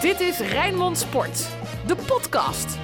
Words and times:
Dit 0.00 0.20
is 0.20 0.38
Rijnmond 0.38 0.98
Sport, 0.98 1.48
de 1.86 1.96
podcast. 1.96 2.78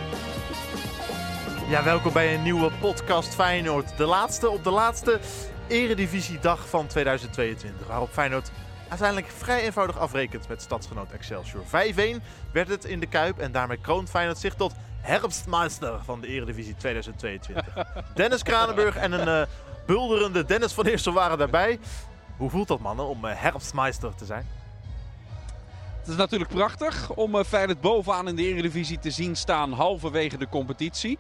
Ja, 1.69 1.85
welkom 1.85 2.13
bij 2.13 2.35
een 2.35 2.43
nieuwe 2.43 2.71
podcast 2.81 3.35
Feyenoord. 3.35 3.97
De 3.97 4.05
laatste 4.05 4.51
op 4.51 4.65
de 4.65 4.71
laatste 4.71 5.21
eredivisiedag 5.69 6.69
van 6.69 6.87
2022. 6.87 7.87
Waarop 7.87 8.11
Feyenoord 8.11 8.51
uiteindelijk 8.89 9.31
vrij 9.31 9.63
eenvoudig 9.63 9.99
afrekent 9.99 10.49
met 10.49 10.63
stadsgenoot 10.63 11.11
Excelsior. 11.11 11.63
5-1 11.65 11.69
werd 12.53 12.69
het 12.69 12.85
in 12.85 13.01
de 13.01 13.07
Kuip 13.07 13.39
en 13.39 13.53
daarmee 13.53 13.79
kroont 13.81 14.11
Feyenoord 14.11 14.39
zich 14.39 14.55
tot 14.55 14.73
herfstmeister 15.01 16.01
van 16.05 16.21
de 16.21 16.27
eredivisie 16.27 16.77
2022. 16.77 17.65
Dennis 18.15 18.43
Kranenburg 18.43 18.97
en 18.97 19.13
een 19.13 19.41
uh, 19.41 19.47
bulderende 19.87 20.45
Dennis 20.45 20.73
van 20.73 20.87
Eersel 20.87 21.13
waren 21.13 21.39
daarbij. 21.39 21.79
Hoe 22.37 22.51
voelt 22.51 22.69
dat 22.69 22.81
mannen 22.81 23.07
om 23.07 23.25
uh, 23.25 23.31
herfstmeister 23.35 24.15
te 24.15 24.25
zijn? 24.25 24.47
Het 26.05 26.13
is 26.13 26.19
natuurlijk 26.19 26.51
prachtig 26.51 27.11
om 27.15 27.35
uh, 27.35 27.45
Feyenoord 27.45 27.81
bovenaan 27.81 28.29
in 28.29 28.37
de 28.37 28.43
Eredivisie 28.43 28.99
te 28.99 29.11
zien 29.11 29.37
staan 29.37 29.73
halverwege 29.73 30.39
de 30.39 30.49
competitie. 30.49 31.19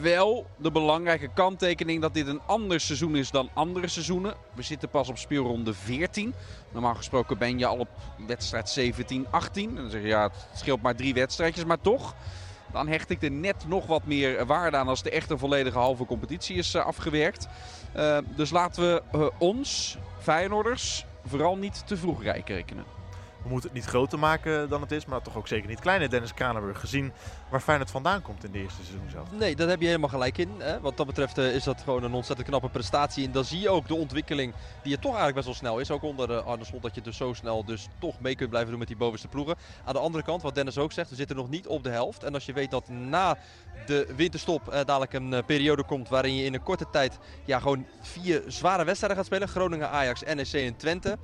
Wel 0.00 0.46
de 0.56 0.70
belangrijke 0.70 1.28
kanttekening 1.34 2.00
dat 2.00 2.14
dit 2.14 2.26
een 2.26 2.40
ander 2.46 2.80
seizoen 2.80 3.16
is 3.16 3.30
dan 3.30 3.50
andere 3.54 3.88
seizoenen. 3.88 4.34
We 4.54 4.62
zitten 4.62 4.88
pas 4.88 5.08
op 5.08 5.18
speelronde 5.18 5.74
14. 5.74 6.34
Normaal 6.72 6.94
gesproken 6.94 7.38
ben 7.38 7.58
je 7.58 7.66
al 7.66 7.76
op 7.76 7.88
wedstrijd 8.26 8.68
17, 8.68 9.26
18. 9.30 9.68
En 9.68 9.74
dan 9.74 9.90
zeg 9.90 10.00
je 10.00 10.06
ja, 10.06 10.22
het 10.22 10.58
scheelt 10.58 10.82
maar 10.82 10.96
drie 10.96 11.14
wedstrijdjes, 11.14 11.64
maar 11.64 11.80
toch. 11.80 12.14
Dan 12.72 12.88
hecht 12.88 13.10
ik 13.10 13.22
er 13.22 13.30
net 13.30 13.64
nog 13.68 13.86
wat 13.86 14.04
meer 14.04 14.46
waarde 14.46 14.76
aan 14.76 14.88
als 14.88 15.02
de 15.02 15.10
echte 15.10 15.38
volledige 15.38 15.78
halve 15.78 16.04
competitie 16.04 16.56
is 16.56 16.74
uh, 16.74 16.84
afgewerkt. 16.84 17.48
Uh, 17.96 18.18
dus 18.36 18.50
laten 18.50 19.02
we 19.10 19.32
ons, 19.38 19.98
Feyenoorders, 20.20 21.04
vooral 21.26 21.56
niet 21.56 21.86
te 21.86 21.96
vroeg 21.96 22.22
rijk 22.22 22.48
rekenen 22.48 22.95
we 23.46 23.52
moeten 23.52 23.70
het 23.70 23.78
niet 23.78 23.88
groter 23.88 24.18
maken 24.18 24.68
dan 24.68 24.80
het 24.80 24.90
is, 24.90 25.06
maar 25.06 25.22
toch 25.22 25.36
ook 25.36 25.48
zeker 25.48 25.68
niet 25.68 25.80
kleiner. 25.80 26.10
Dennis 26.10 26.34
Kranenburg, 26.34 26.80
gezien 26.80 27.12
waar 27.48 27.60
Feyenoord 27.60 27.90
vandaan 27.90 28.22
komt 28.22 28.44
in 28.44 28.50
de 28.50 28.58
eerste 28.58 28.84
seizoen 28.84 29.10
zelf. 29.10 29.28
Nee, 29.38 29.56
daar 29.56 29.68
heb 29.68 29.80
je 29.80 29.86
helemaal 29.86 30.08
gelijk 30.08 30.38
in. 30.38 30.50
Hè? 30.58 30.80
Wat 30.80 30.96
dat 30.96 31.06
betreft 31.06 31.38
uh, 31.38 31.54
is 31.54 31.64
dat 31.64 31.80
gewoon 31.80 32.02
een 32.02 32.12
ontzettend 32.12 32.48
knappe 32.48 32.68
prestatie. 32.68 33.26
En 33.26 33.32
dan 33.32 33.44
zie 33.44 33.60
je 33.60 33.68
ook 33.68 33.88
de 33.88 33.94
ontwikkeling 33.94 34.54
die 34.82 34.92
je 34.92 34.98
toch 34.98 35.16
eigenlijk 35.16 35.34
best 35.34 35.46
wel 35.46 35.54
snel 35.54 35.78
is. 35.78 35.90
Ook 35.90 36.02
onder 36.02 36.30
uh, 36.30 36.46
Arne 36.46 36.64
Slot 36.64 36.82
dat 36.82 36.94
je 36.94 37.00
dus 37.00 37.16
zo 37.16 37.32
snel 37.32 37.64
dus 37.64 37.88
toch 37.98 38.20
mee 38.20 38.36
kunt 38.36 38.50
blijven 38.50 38.70
doen 38.70 38.78
met 38.78 38.88
die 38.88 38.96
bovenste 38.96 39.28
ploegen. 39.28 39.56
Aan 39.84 39.94
de 39.94 40.00
andere 40.00 40.24
kant, 40.24 40.42
wat 40.42 40.54
Dennis 40.54 40.78
ook 40.78 40.92
zegt, 40.92 41.10
we 41.10 41.16
zitten 41.16 41.36
nog 41.36 41.48
niet 41.48 41.66
op 41.66 41.82
de 41.82 41.90
helft. 41.90 42.24
En 42.24 42.34
als 42.34 42.46
je 42.46 42.52
weet 42.52 42.70
dat 42.70 42.88
na 42.88 43.38
de 43.86 44.12
winterstop 44.16 44.68
uh, 44.68 44.74
dadelijk 44.74 45.12
een 45.12 45.44
periode 45.44 45.84
komt 45.84 46.08
waarin 46.08 46.36
je 46.36 46.44
in 46.44 46.54
een 46.54 46.62
korte 46.62 46.86
tijd 46.90 47.18
ja, 47.44 47.58
gewoon 47.58 47.86
vier 48.00 48.42
zware 48.46 48.84
wedstrijden 48.84 49.18
gaat 49.18 49.26
spelen. 49.26 49.48
Groningen, 49.48 49.90
Ajax, 49.90 50.22
NEC 50.22 50.52
en 50.52 50.76
Twente. 50.76 51.18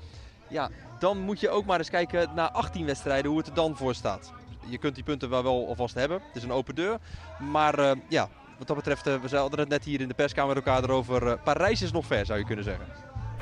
Ja, 0.53 0.71
dan 0.99 1.19
moet 1.19 1.41
je 1.41 1.51
ook 1.51 1.65
maar 1.65 1.79
eens 1.79 1.91
kijken 1.91 2.29
naar 2.35 2.51
18 2.51 2.87
wedstrijden 2.87 3.31
hoe 3.31 3.39
het 3.39 3.49
er 3.49 3.55
dan 3.55 3.77
voor 3.77 3.95
staat. 3.95 4.33
Je 4.67 4.79
kunt 4.79 4.95
die 4.95 5.05
punten 5.05 5.31
wel, 5.31 5.43
wel 5.43 5.69
alvast 5.69 5.95
hebben. 5.95 6.21
Het 6.27 6.37
is 6.37 6.43
een 6.43 6.53
open 6.53 6.75
deur. 6.75 6.99
Maar 7.39 7.79
uh, 7.79 7.91
ja, 8.09 8.29
wat 8.59 8.67
dat 8.67 8.77
betreft, 8.77 9.07
uh, 9.07 9.15
we 9.15 9.37
hadden 9.37 9.59
het 9.59 9.69
net 9.69 9.85
hier 9.85 10.01
in 10.01 10.09
de 10.09 10.15
perskamer 10.15 10.55
met 10.55 10.65
elkaar 10.65 10.83
erover. 10.83 11.27
Uh, 11.27 11.33
Parijs 11.45 11.83
is 11.83 11.93
nog 11.93 12.07
ver, 12.07 12.27
zou 12.27 12.39
je 12.39 12.45
kunnen 12.45 12.65
zeggen. 12.65 12.87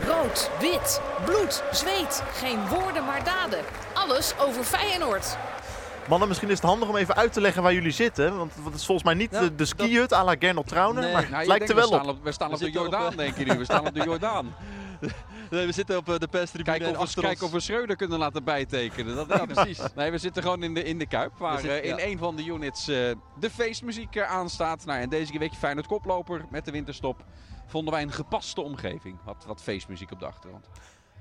Rood, 0.06 0.50
wit, 0.61 1.00
bloed, 1.25 1.62
zweet. 1.72 2.22
Geen 2.33 2.69
woorden, 2.69 3.05
maar 3.05 3.25
daden. 3.25 3.64
Alles 3.94 4.34
over 4.38 4.64
Feyenoord. 4.64 5.36
Mannen, 6.08 6.28
misschien 6.28 6.50
is 6.50 6.56
het 6.56 6.66
handig 6.66 6.88
om 6.88 6.97
even 6.97 7.16
uit 7.16 7.33
te 7.33 7.41
leggen 7.41 7.62
waar 7.62 7.75
jullie 7.75 7.91
zitten. 7.91 8.36
Want 8.36 8.53
het 8.64 8.75
is 8.75 8.84
volgens 8.84 9.06
mij 9.06 9.14
niet 9.14 9.31
ja, 9.31 9.41
de, 9.41 9.55
de 9.55 9.64
skihut 9.64 10.12
à 10.12 10.25
la 10.25 10.34
Gernot 10.38 10.66
Trauner. 10.66 11.03
Nee. 11.03 11.12
Maar 11.12 11.22
het 11.22 11.31
nou, 11.31 11.47
lijkt 11.47 11.69
er 11.69 11.75
wel 11.75 11.88
we 11.88 11.94
op. 11.94 12.00
Staan 12.00 12.14
op. 12.14 12.25
We 12.25 12.33
staan 12.33 12.53
op 12.53 12.58
de 12.58 12.70
Jordaan, 12.70 13.16
denk 13.16 13.36
je 13.36 13.44
nu. 13.44 13.58
We 13.58 13.64
staan 13.64 13.86
op 13.86 13.94
de 13.94 14.05
Jordaan. 14.11 14.55
Nee, 15.51 15.67
we 15.67 15.73
zitten 15.73 15.97
op 15.97 16.06
de 16.06 16.29
perstribune. 16.29 16.79
Kijken 16.79 17.01
of, 17.01 17.15
kijk 17.15 17.43
of 17.43 17.51
we 17.51 17.61
Schreuder 17.61 17.97
kunnen 17.97 18.19
laten 18.19 18.45
bijtekenen. 18.45 19.17
Dat 19.17 19.29
ja, 19.39 19.47
precies. 19.47 19.81
Nee, 19.95 20.11
we 20.11 20.19
zitten 20.19 20.43
gewoon 20.43 20.62
in 20.62 20.75
de, 20.75 20.83
in 20.83 20.98
de 20.98 21.06
Kuip. 21.06 21.39
Waar 21.39 21.59
zitten, 21.59 21.83
in 21.83 21.97
ja. 21.97 22.05
een 22.05 22.19
van 22.19 22.37
de 22.37 22.45
units 22.45 22.89
uh, 22.89 22.97
de 23.41 23.51
feestmuziek 23.51 24.19
aanstaat. 24.19 24.84
Nou, 24.84 25.01
en 25.01 25.09
deze 25.09 25.39
week 25.39 25.53
Feyenoord 25.53 25.87
koploper 25.87 26.44
met 26.50 26.65
de 26.65 26.71
winterstop. 26.71 27.25
Vonden 27.66 27.93
wij 27.93 28.03
een 28.03 28.12
gepaste 28.12 28.60
omgeving. 28.60 29.19
Wat, 29.25 29.44
wat 29.47 29.62
feestmuziek 29.62 30.10
op 30.10 30.19
de 30.19 30.27
achtergrond. 30.27 30.69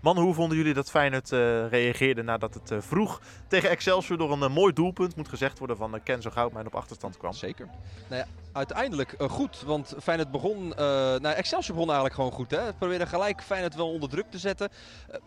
Man, 0.01 0.17
hoe 0.17 0.33
vonden 0.33 0.57
jullie 0.57 0.73
dat 0.73 0.89
Feyenoord 0.89 1.31
uh, 1.31 1.67
reageerde 1.67 2.23
nadat 2.23 2.53
het 2.53 2.71
uh, 2.71 2.77
vroeg 2.81 3.21
tegen 3.47 3.69
Excelsior 3.69 4.17
door 4.17 4.31
een 4.31 4.39
uh, 4.39 4.49
mooi 4.49 4.73
doelpunt, 4.73 5.15
moet 5.15 5.27
gezegd 5.27 5.59
worden, 5.59 5.77
van 5.77 5.99
Kenzo 6.03 6.29
Goudmijn 6.29 6.65
op 6.65 6.75
achterstand 6.75 7.17
kwam? 7.17 7.33
Zeker. 7.33 7.67
Nou 8.07 8.21
ja, 8.21 8.27
uiteindelijk 8.51 9.15
goed, 9.29 9.61
want 9.65 9.95
Feyenoord 10.01 10.31
begon, 10.31 10.67
nou 10.77 11.27
Excelsior 11.27 11.75
begon 11.75 11.89
eigenlijk 11.89 12.15
gewoon 12.15 12.31
goed. 12.31 12.51
Hè? 12.51 12.73
Probeerde 12.73 13.05
gelijk 13.05 13.43
Feyenoord 13.43 13.75
wel 13.75 13.91
onder 13.91 14.09
druk 14.09 14.31
te 14.31 14.37
zetten. 14.37 14.69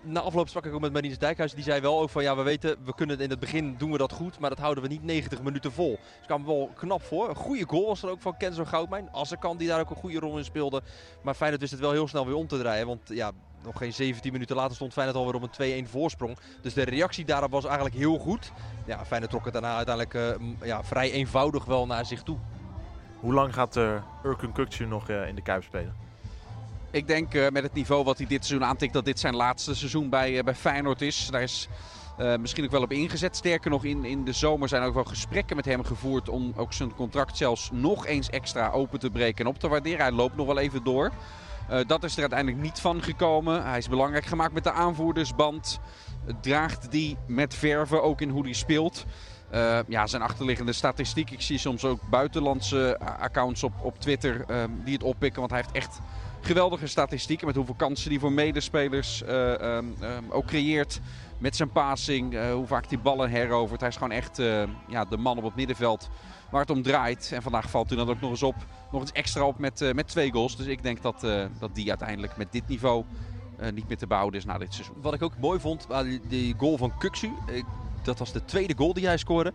na 0.03 0.21
afloop 0.21 0.49
sprak 0.49 0.66
ik 0.66 0.75
ook 0.75 0.81
met 0.81 0.93
Marinus 0.93 1.19
Dijkhuis, 1.19 1.55
die 1.55 1.65
zei 1.65 1.81
wel 1.81 2.00
ook 2.00 2.11
van 2.11 2.22
ja, 2.22 2.37
we 2.37 2.43
weten, 2.43 2.77
we 2.84 2.94
kunnen 2.94 3.21
in 3.21 3.31
het 3.31 3.41
begin 3.41 3.75
doen 3.78 3.93
we 3.93 3.99
dat 3.99 4.12
goed, 4.12 4.38
maar 4.38 4.50
dat 4.50 4.59
houden 4.59 4.82
we 4.82 4.88
niet 4.88 5.03
90 5.03 5.43
minuten 5.43 5.72
vol. 5.72 5.99
Dus 6.16 6.27
kwam 6.27 6.44
wel 6.44 6.71
knap 6.77 7.03
voor. 7.03 7.28
Een 7.28 7.34
goede 7.34 7.65
goal 7.66 7.87
was 7.87 8.03
er 8.03 8.11
ook 8.11 8.21
van 8.21 8.37
Kenzo 8.37 8.65
Goudmijn. 8.65 9.11
Assekan 9.11 9.56
die 9.56 9.69
daar 9.69 9.81
ook 9.81 9.91
een 9.91 9.97
goede 9.97 10.19
rol 10.19 10.38
in 10.38 10.44
speelde. 10.44 10.82
Maar 11.22 11.34
Feyenoord 11.34 11.61
wist 11.61 11.72
het 11.72 11.82
wel 11.82 11.93
heel 11.93 12.09
snel 12.09 12.27
weer 12.27 12.34
om 12.34 12.47
te 12.47 12.59
draaien, 12.59 12.87
want 12.87 13.00
ja, 13.09 13.32
nog 13.65 13.78
geen 13.78 13.93
17 13.93 14.33
minuten 14.33 14.56
later 14.56 14.75
stond 14.75 14.93
Feyenoord 14.93 15.17
alweer 15.17 15.34
op 15.34 15.59
een 15.59 15.87
2-1 15.87 15.91
voorsprong. 15.91 16.39
Dus 16.62 16.75
de 16.75 16.83
reactie 16.83 17.25
daarop 17.25 17.50
was 17.50 17.65
eigenlijk 17.65 17.95
heel 17.95 18.19
goed. 18.19 18.53
Ja, 18.87 19.05
Feyenoord 19.05 19.31
trok 19.31 19.45
het 19.45 19.53
daarna 19.53 19.77
uiteindelijk 19.77 20.15
uh, 20.15 20.49
ja, 20.62 20.84
vrij 20.84 21.11
eenvoudig 21.11 21.65
wel 21.65 21.87
naar 21.87 22.06
zich 22.06 22.23
toe. 22.23 22.39
Hoe 23.21 23.33
lang 23.33 23.55
gaat 23.55 23.77
uh, 23.77 23.95
Urkun 24.25 24.53
Kukcu 24.53 24.87
nog 24.87 25.09
uh, 25.09 25.28
in 25.28 25.34
de 25.34 25.43
Kuip 25.43 25.62
spelen? 25.62 25.95
Ik 26.91 27.06
denk 27.06 27.34
uh, 27.34 27.49
met 27.49 27.62
het 27.62 27.73
niveau 27.73 28.05
wat 28.05 28.19
hij 28.19 28.27
dit 28.27 28.47
seizoen 28.47 28.69
aantikt 28.69 28.93
dat 28.93 29.05
dit 29.05 29.21
zijn 29.21 29.37
laatste 29.37 29.75
seizoen 29.75 30.09
bij, 30.09 30.44
bij 30.44 30.55
Feyenoord 30.55 31.00
is. 31.00 31.29
Daar 31.31 31.43
is 31.43 31.69
uh, 32.19 32.37
misschien 32.37 32.65
ook 32.65 32.71
wel 32.71 32.83
op 32.83 32.93
ingezet. 32.93 33.37
Sterker 33.37 33.71
nog, 33.71 33.84
in, 33.84 34.05
in 34.05 34.25
de 34.25 34.33
zomer 34.33 34.69
zijn 34.69 34.83
ook 34.83 34.94
wel 34.94 35.05
gesprekken 35.05 35.56
met 35.56 35.65
hem 35.65 35.84
gevoerd 35.84 36.29
om 36.29 36.53
ook 36.56 36.73
zijn 36.73 36.94
contract 36.94 37.37
zelfs 37.37 37.71
nog 37.73 38.06
eens 38.06 38.31
extra 38.31 38.71
open 38.71 38.99
te 38.99 39.11
breken 39.11 39.44
en 39.44 39.50
op 39.50 39.59
te 39.59 39.69
waarderen. 39.69 40.00
Hij 40.00 40.12
loopt 40.12 40.37
nog 40.37 40.47
wel 40.47 40.59
even 40.59 40.84
door. 40.84 41.12
Uh, 41.71 41.78
dat 41.87 42.05
is 42.05 42.15
er 42.15 42.21
uiteindelijk 42.21 42.62
niet 42.62 42.81
van 42.81 43.03
gekomen. 43.03 43.65
Hij 43.65 43.78
is 43.78 43.89
belangrijk 43.89 44.25
gemaakt 44.25 44.53
met 44.53 44.65
de 44.65 44.73
aanvoerdersband. 44.73 45.81
Draagt 46.41 46.91
die 46.91 47.17
met 47.27 47.55
verven 47.55 48.03
ook 48.03 48.21
in 48.21 48.28
hoe 48.28 48.43
hij 48.43 48.53
speelt. 48.53 49.05
Uh, 49.55 49.78
ja, 49.89 50.06
zijn 50.06 50.23
achterliggende 50.23 50.73
statistiek. 50.73 51.31
Ik 51.31 51.41
zie 51.41 51.59
soms 51.59 51.84
ook 51.84 52.00
buitenlandse 52.11 52.99
accounts 53.21 53.62
op, 53.62 53.73
op 53.83 54.00
Twitter 54.00 54.45
uh, 54.50 54.65
die 54.84 54.95
het 54.95 55.03
oppikken. 55.03 55.41
Want 55.41 55.53
hij 55.53 55.61
heeft 55.61 55.75
echt 55.75 56.00
geweldige 56.41 56.87
statistieken. 56.87 57.47
Met 57.47 57.56
hoeveel 57.56 57.75
kansen 57.75 58.11
hij 58.11 58.21
voor 58.21 58.33
medespelers 58.33 59.23
um, 59.23 59.29
um, 59.69 59.94
ook 60.31 60.47
creëert. 60.47 61.00
Met 61.39 61.56
zijn 61.56 61.71
passing. 61.71 62.50
hoe 62.53 62.67
vaak 62.67 62.84
hij 62.89 63.00
ballen 63.00 63.31
herovert. 63.31 63.81
Hij 63.81 63.89
is 63.89 63.97
gewoon 63.97 64.12
echt 64.12 64.37
ja, 64.89 65.05
de 65.05 65.17
man 65.17 65.39
op 65.39 65.44
het 65.44 65.55
middenveld 65.55 66.09
waar 66.53 66.61
het 66.61 66.71
om 66.71 66.83
draait. 66.83 67.31
En 67.35 67.43
vandaag 67.43 67.71
valt 67.71 67.89
hij 67.89 67.99
dan 67.99 68.09
ook 68.09 68.21
nog 68.21 68.31
eens 68.31 68.43
op. 68.43 68.55
Nog 68.93 69.01
eens 69.01 69.13
extra 69.13 69.45
op 69.45 69.59
met, 69.59 69.81
uh, 69.81 69.93
met 69.93 70.09
twee 70.09 70.33
goals. 70.33 70.57
Dus 70.57 70.67
ik 70.67 70.83
denk 70.83 71.03
dat, 71.03 71.25
uh, 71.25 71.45
dat 71.59 71.75
die 71.75 71.89
uiteindelijk 71.89 72.37
met 72.37 72.53
dit 72.53 72.69
niveau 72.69 73.05
uh, 73.61 73.73
niet 73.73 73.89
meer 73.89 73.97
te 73.97 74.07
behouden 74.07 74.41
is 74.41 74.47
na 74.47 74.59
dit 74.59 74.75
seizoen. 74.75 74.97
Wat 75.01 75.15
ik 75.15 75.23
ook 75.23 75.39
mooi 75.39 75.61
vond, 75.61 75.87
die, 76.29 76.55
goal 76.59 76.77
van 76.77 76.99
Kuksu. 76.99 77.33
dat 78.03 78.19
was 78.19 78.33
de 78.33 78.45
tweede 78.45 78.75
goal 78.77 78.93
die 78.93 79.07
hij 79.07 79.17
scoorde. 79.17 79.53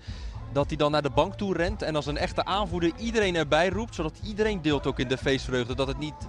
Dat 0.52 0.68
hij 0.68 0.78
dan 0.78 0.92
naar 0.92 1.02
de 1.02 1.10
bank 1.10 1.34
toe 1.34 1.54
rent 1.54 1.82
en 1.82 1.96
als 1.96 2.06
een 2.06 2.18
echte 2.18 2.46
aanvoerder 2.46 2.92
iedereen 2.98 3.36
erbij 3.36 3.70
roept. 3.70 3.96
Zodat 3.96 4.20
iedereen 4.24 4.62
deelt 4.62 4.88
ook 4.88 5.00
in 5.00 5.08
de 5.08 5.18
feestvreugde. 5.18 5.76
Dat 5.76 5.88
het 5.88 6.00
niet 6.00 6.28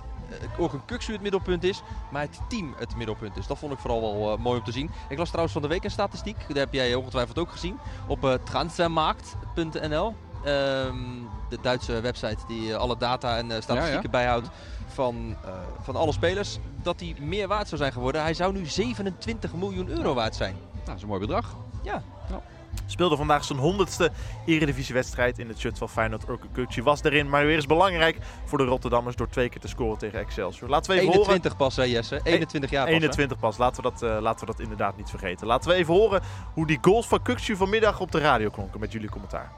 ook 0.58 0.72
een 0.72 0.84
Kuksu 0.84 1.12
het 1.12 1.22
middelpunt 1.22 1.64
is, 1.64 1.82
maar 2.10 2.22
het 2.22 2.40
team 2.48 2.74
het 2.78 2.96
middelpunt 2.96 3.36
is. 3.36 3.46
Dat 3.46 3.58
vond 3.58 3.72
ik 3.72 3.78
vooral 3.78 4.00
wel 4.00 4.36
mooi 4.36 4.58
om 4.58 4.64
te 4.64 4.72
zien. 4.72 4.90
Ik 5.08 5.18
las 5.18 5.28
trouwens 5.28 5.52
van 5.52 5.62
de 5.62 5.68
week 5.68 5.84
een 5.84 5.90
statistiek, 5.90 6.36
dat 6.48 6.56
heb 6.56 6.72
jij 6.72 6.94
ongetwijfeld 6.94 7.38
ook 7.38 7.50
gezien, 7.50 7.78
op 8.06 8.24
uh, 8.24 8.34
transfermarkt.nl. 8.34 10.14
Um, 10.46 11.28
de 11.48 11.58
Duitse 11.62 12.00
website 12.00 12.46
die 12.46 12.76
alle 12.76 12.96
data 12.96 13.36
en 13.36 13.46
uh, 13.46 13.52
statistieken 13.60 13.92
ja, 13.92 14.00
ja. 14.02 14.08
bijhoudt 14.10 14.48
van, 14.86 15.36
uh, 15.44 15.50
van 15.80 15.96
alle 15.96 16.12
spelers, 16.12 16.58
dat 16.82 17.00
hij 17.00 17.14
meer 17.20 17.48
waard 17.48 17.68
zou 17.68 17.80
zijn 17.80 17.92
geworden. 17.92 18.22
Hij 18.22 18.34
zou 18.34 18.52
nu 18.52 18.66
27 18.66 19.54
miljoen 19.54 19.88
euro 19.88 20.14
waard 20.14 20.36
zijn. 20.36 20.54
Nou, 20.72 20.84
dat 20.84 20.96
is 20.96 21.02
een 21.02 21.08
mooi 21.08 21.20
bedrag. 21.20 21.56
Ja. 21.82 22.02
ja. 22.30 22.40
Speelde 22.86 23.16
vandaag 23.16 23.44
zijn 23.44 23.58
honderdste 23.58 24.10
eredivisiewedstrijd 24.46 25.38
in 25.38 25.48
het 25.48 25.58
shirt 25.58 25.78
van 25.78 25.88
Feyenoord. 25.88 26.28
Urke 26.28 26.46
Kukcu 26.52 26.82
was 26.82 27.02
erin, 27.02 27.28
maar 27.28 27.46
weer 27.46 27.54
eens 27.54 27.66
belangrijk 27.66 28.18
voor 28.44 28.58
de 28.58 28.64
Rotterdammers 28.64 29.16
door 29.16 29.28
twee 29.28 29.48
keer 29.48 29.60
te 29.60 29.68
scoren 29.68 29.98
tegen 29.98 30.18
Excelsior. 30.18 30.70
Laten 30.70 30.90
we 30.92 31.00
even 31.00 31.12
21 31.12 31.52
horen. 31.52 31.56
pas 31.56 31.76
hè 31.76 31.82
Jesse, 31.82 32.20
21 32.22 32.70
jaar 32.70 32.84
pas. 32.84 32.94
21 32.94 33.36
hè? 33.36 33.42
pas, 33.42 33.58
laten 33.58 33.82
we, 33.82 33.90
dat, 33.90 34.02
uh, 34.02 34.20
laten 34.20 34.46
we 34.46 34.52
dat 34.52 34.60
inderdaad 34.60 34.96
niet 34.96 35.10
vergeten. 35.10 35.46
Laten 35.46 35.70
we 35.70 35.76
even 35.76 35.94
horen 35.94 36.22
hoe 36.54 36.66
die 36.66 36.78
goals 36.80 37.06
van 37.06 37.22
Kukcu 37.22 37.56
vanmiddag 37.56 38.00
op 38.00 38.12
de 38.12 38.18
radio 38.18 38.50
klonken 38.50 38.80
met 38.80 38.92
jullie 38.92 39.10
commentaar. 39.10 39.52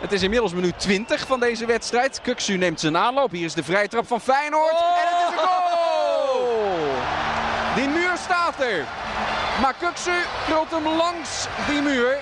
Het 0.00 0.12
is 0.12 0.22
inmiddels 0.22 0.52
minuut 0.52 0.78
20 0.78 1.26
van 1.26 1.40
deze 1.40 1.66
wedstrijd. 1.66 2.20
Kuksu 2.22 2.56
neemt 2.56 2.80
zijn 2.80 2.96
aanloop. 2.96 3.30
Hier 3.30 3.44
is 3.44 3.54
de 3.54 3.64
vrije 3.64 3.88
trap 3.88 4.06
van 4.06 4.20
Feyenoord. 4.20 4.72
Oh! 4.72 4.78
En 4.78 5.08
het 5.08 5.22
is 5.22 5.32
een 5.32 5.46
goal! 5.46 6.48
Die 7.74 7.88
muur 7.88 8.16
staat 8.24 8.60
er. 8.60 8.84
Maar 9.60 9.74
Kuksu 9.78 10.12
krult 10.46 10.70
hem 10.70 10.88
langs 10.88 11.46
die 11.68 11.80
muur. 11.80 12.18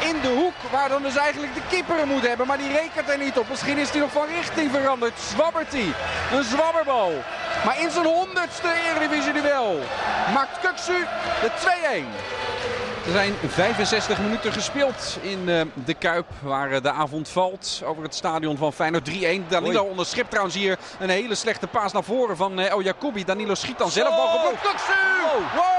In 0.00 0.20
de 0.22 0.28
hoek 0.28 0.54
waar 0.70 0.88
dan 0.88 1.02
dus 1.02 1.16
eigenlijk 1.16 1.54
de 1.54 1.60
keeper 1.68 2.06
moet 2.06 2.26
hebben. 2.26 2.46
Maar 2.46 2.58
die 2.58 2.72
rekent 2.72 3.08
er 3.08 3.18
niet 3.18 3.38
op. 3.38 3.48
Misschien 3.48 3.78
is 3.78 3.90
hij 3.90 4.00
nog 4.00 4.12
van 4.12 4.26
richting 4.26 4.70
veranderd. 4.70 5.18
Zwabbert 5.18 5.72
hij. 5.72 5.92
Een 6.32 6.44
zwabberbal. 6.44 7.12
Maar 7.64 7.80
in 7.80 7.90
zijn 7.90 8.06
honderdste 8.06 8.68
Eredivisie-duel 8.88 9.78
maakt 10.34 10.60
Kuksu 10.60 11.06
de 11.40 11.50
2-1. 11.50 12.87
Er 13.06 13.12
zijn 13.12 13.34
65 13.46 14.20
minuten 14.20 14.52
gespeeld 14.52 15.18
in 15.20 15.48
uh, 15.48 15.60
de 15.84 15.94
Kuip, 15.94 16.26
waar 16.40 16.70
uh, 16.70 16.80
de 16.82 16.90
avond 16.90 17.28
valt 17.28 17.82
over 17.84 18.02
het 18.02 18.14
stadion 18.14 18.56
van 18.56 18.72
Feyenoord 18.72 19.10
3-1. 19.10 19.12
Danilo 19.48 19.80
Oei. 19.80 19.90
onderschept 19.90 20.30
trouwens 20.30 20.56
hier 20.56 20.78
een 20.98 21.10
hele 21.10 21.34
slechte 21.34 21.66
paas 21.66 21.92
naar 21.92 22.04
voren 22.04 22.36
van 22.36 22.58
uh, 22.58 22.70
El 22.70 22.82
Jacoubi. 22.82 23.24
Danilo 23.24 23.54
schiet 23.54 23.78
dan 23.78 23.90
zelf 23.90 24.16
bal 24.16 24.28
geblokt. 24.28 24.60
Kuksu! 24.60 24.94
Wow! 25.54 25.77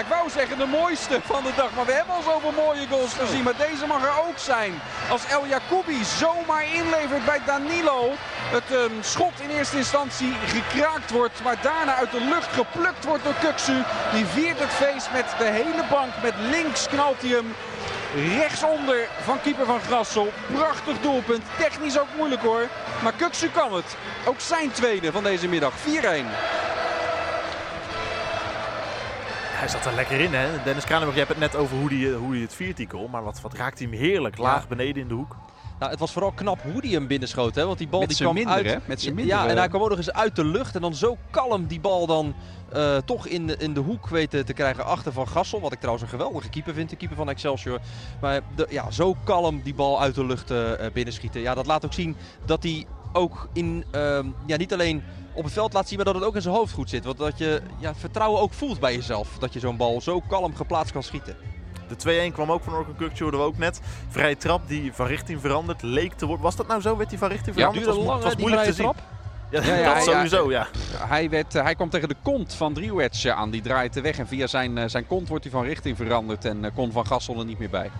Ik 0.00 0.06
wou 0.06 0.30
zeggen 0.30 0.58
de 0.58 0.66
mooiste 0.66 1.20
van 1.24 1.42
de 1.42 1.52
dag. 1.56 1.70
Maar 1.74 1.84
we 1.84 1.92
hebben 1.92 2.14
al 2.14 2.22
zoveel 2.22 2.52
mooie 2.52 2.86
goals 2.88 3.12
gezien. 3.12 3.42
Maar 3.42 3.56
deze 3.56 3.86
mag 3.86 4.02
er 4.02 4.28
ook 4.28 4.38
zijn. 4.38 4.80
Als 5.10 5.26
El 5.26 5.46
Jacoubi 5.46 6.04
zomaar 6.04 6.64
inlevert 6.74 7.24
bij 7.24 7.40
Danilo. 7.46 8.10
Het 8.50 8.70
um, 8.72 8.92
schot 9.00 9.40
in 9.40 9.50
eerste 9.50 9.76
instantie 9.76 10.32
gekraakt 10.46 11.10
wordt. 11.10 11.42
Maar 11.42 11.56
daarna 11.62 11.94
uit 11.94 12.10
de 12.10 12.24
lucht 12.24 12.52
geplukt 12.52 13.04
wordt 13.04 13.24
door 13.24 13.34
Kuksu. 13.40 13.82
Die 14.12 14.26
viert 14.26 14.58
het 14.58 14.72
feest 14.72 15.08
met 15.12 15.26
de 15.38 15.44
hele 15.44 15.84
bank. 15.90 16.12
Met 16.22 16.34
links 16.38 16.88
knalt 16.88 17.20
hij 17.20 17.30
hem 17.30 17.54
rechtsonder 18.38 19.08
van 19.24 19.40
keeper 19.40 19.66
van 19.66 19.80
Grassel. 19.80 20.32
Prachtig 20.52 21.00
doelpunt. 21.00 21.42
Technisch 21.58 21.98
ook 21.98 22.14
moeilijk 22.16 22.42
hoor. 22.42 22.68
Maar 23.02 23.12
Kuksu 23.12 23.48
kan 23.48 23.74
het. 23.74 23.96
Ook 24.24 24.40
zijn 24.40 24.70
tweede 24.70 25.12
van 25.12 25.22
deze 25.22 25.48
middag. 25.48 25.72
4-1. 25.86 26.69
Hij 29.60 29.68
zat 29.68 29.86
er 29.86 29.94
lekker 29.94 30.20
in, 30.20 30.34
hè? 30.34 30.62
Dennis 30.64 30.84
Kranenburg, 30.84 31.18
je 31.18 31.24
hebt 31.24 31.40
het 31.40 31.52
net 31.52 31.56
over 31.56 31.76
hoe 31.76 31.94
hij 31.94 32.12
hoe 32.12 32.32
die 32.32 32.42
het 32.42 32.54
viert, 32.54 32.76
die 32.76 32.90
goal. 32.90 33.08
Maar 33.08 33.22
wat, 33.22 33.40
wat 33.40 33.54
raakt 33.54 33.78
hij 33.78 33.88
hem 33.88 33.98
heerlijk. 33.98 34.38
Laag 34.38 34.68
beneden 34.68 35.02
in 35.02 35.08
de 35.08 35.14
hoek. 35.14 35.36
Nou, 35.78 35.90
het 35.90 36.00
was 36.00 36.12
vooral 36.12 36.32
knap 36.32 36.62
hoe 36.62 36.80
hij 36.80 36.90
hem 36.90 37.06
binnenschoot. 37.06 37.54
Hè? 37.54 37.66
Want 37.66 37.78
die 37.78 37.88
bal 37.88 38.00
Met 38.00 38.08
die 38.08 38.18
kwam 38.18 38.34
minder, 38.34 38.54
uit. 38.54 38.66
hè? 38.66 38.76
Met 38.84 39.00
zijn 39.00 39.14
minder, 39.14 39.34
ja, 39.34 39.44
en 39.44 39.50
eh. 39.50 39.56
hij 39.56 39.68
kwam 39.68 39.82
ook 39.82 39.88
nog 39.88 39.98
eens 39.98 40.12
uit 40.12 40.36
de 40.36 40.44
lucht. 40.44 40.74
En 40.74 40.80
dan 40.80 40.94
zo 40.94 41.16
kalm 41.30 41.66
die 41.66 41.80
bal 41.80 42.06
dan 42.06 42.34
eh, 42.72 42.96
toch 42.96 43.26
in 43.26 43.46
de, 43.46 43.56
in 43.56 43.74
de 43.74 43.80
hoek 43.80 44.08
weten 44.08 44.44
te 44.44 44.52
krijgen 44.52 44.84
achter 44.84 45.12
Van 45.12 45.28
Gassel. 45.28 45.60
Wat 45.60 45.72
ik 45.72 45.78
trouwens 45.78 46.04
een 46.04 46.10
geweldige 46.10 46.48
keeper 46.48 46.74
vind, 46.74 46.90
de 46.90 46.96
keeper 46.96 47.16
van 47.16 47.28
Excelsior. 47.28 47.78
Maar 48.20 48.40
de, 48.56 48.66
ja, 48.70 48.90
zo 48.90 49.16
kalm 49.24 49.60
die 49.62 49.74
bal 49.74 50.00
uit 50.00 50.14
de 50.14 50.26
lucht 50.26 50.50
eh, 50.50 50.72
binnenschieten. 50.92 51.40
Ja, 51.40 51.54
dat 51.54 51.66
laat 51.66 51.84
ook 51.84 51.92
zien 51.92 52.16
dat 52.44 52.62
hij 52.62 52.86
ook 53.12 53.48
in, 53.52 53.84
ehm, 53.90 54.26
ja, 54.46 54.56
niet 54.56 54.72
alleen 54.72 55.02
op 55.40 55.46
het 55.46 55.54
veld 55.54 55.72
laat 55.72 55.88
zien, 55.88 55.96
maar 55.96 56.06
dat 56.06 56.14
het 56.14 56.24
ook 56.24 56.34
in 56.34 56.42
zijn 56.42 56.54
hoofd 56.54 56.72
goed 56.72 56.90
zit. 56.90 57.04
Want 57.04 57.18
dat 57.18 57.38
je 57.38 57.62
ja, 57.78 57.94
vertrouwen 57.94 58.40
ook 58.40 58.52
voelt 58.52 58.80
bij 58.80 58.94
jezelf. 58.94 59.28
Dat 59.38 59.52
je 59.52 59.58
zo'n 59.58 59.76
bal 59.76 60.00
zo 60.00 60.20
kalm 60.20 60.56
geplaatst 60.56 60.92
kan 60.92 61.02
schieten. 61.02 61.36
De 61.88 62.30
2-1 62.30 62.34
kwam 62.34 62.52
ook 62.52 62.62
van 62.62 62.74
Orkun 62.74 62.96
Kukcu, 62.96 63.22
hoorden 63.22 63.40
we 63.40 63.46
ook 63.46 63.58
net. 63.58 63.80
Vrije 64.08 64.36
trap 64.36 64.68
die 64.68 64.92
van 64.92 65.06
richting 65.06 65.40
veranderd 65.40 65.82
leek 65.82 66.12
te 66.12 66.26
worden. 66.26 66.44
Was 66.44 66.56
dat 66.56 66.66
nou 66.66 66.80
zo? 66.80 66.96
Werd 66.96 67.10
die 67.10 67.18
van 67.18 67.28
richting 67.28 67.56
Ja, 67.56 67.70
veranderd? 67.72 67.84
duurde 67.84 68.00
was, 68.00 68.08
lang, 68.08 68.22
was 68.22 68.36
moeilijk 68.36 68.64
te 68.64 68.72
zien. 68.72 68.86
Ja, 68.86 68.94
Ja, 69.66 69.74
ja, 69.74 69.94
dat 69.94 70.02
sowieso, 70.02 70.50
ja. 70.50 70.66
Hij, 70.96 71.30
werd, 71.30 71.54
eh, 71.54 71.62
hij 71.62 71.74
kwam 71.74 71.90
tegen 71.90 72.08
de 72.08 72.16
kont 72.22 72.54
van 72.54 72.74
Driewedge 72.74 73.32
aan. 73.32 73.50
Die 73.50 73.62
draait 73.62 73.92
de 73.92 74.00
weg 74.00 74.18
en 74.18 74.26
via 74.26 74.46
zijn, 74.46 74.78
eh, 74.78 74.88
zijn 74.88 75.06
kont 75.06 75.28
wordt 75.28 75.44
hij 75.44 75.52
van 75.52 75.64
richting 75.64 75.96
veranderd. 75.96 76.44
En 76.44 76.64
eh, 76.64 76.70
kon 76.74 76.92
Van 76.92 77.06
Gassel 77.06 77.38
er 77.38 77.44
niet 77.44 77.58
meer 77.58 77.70
bij. 77.70 77.90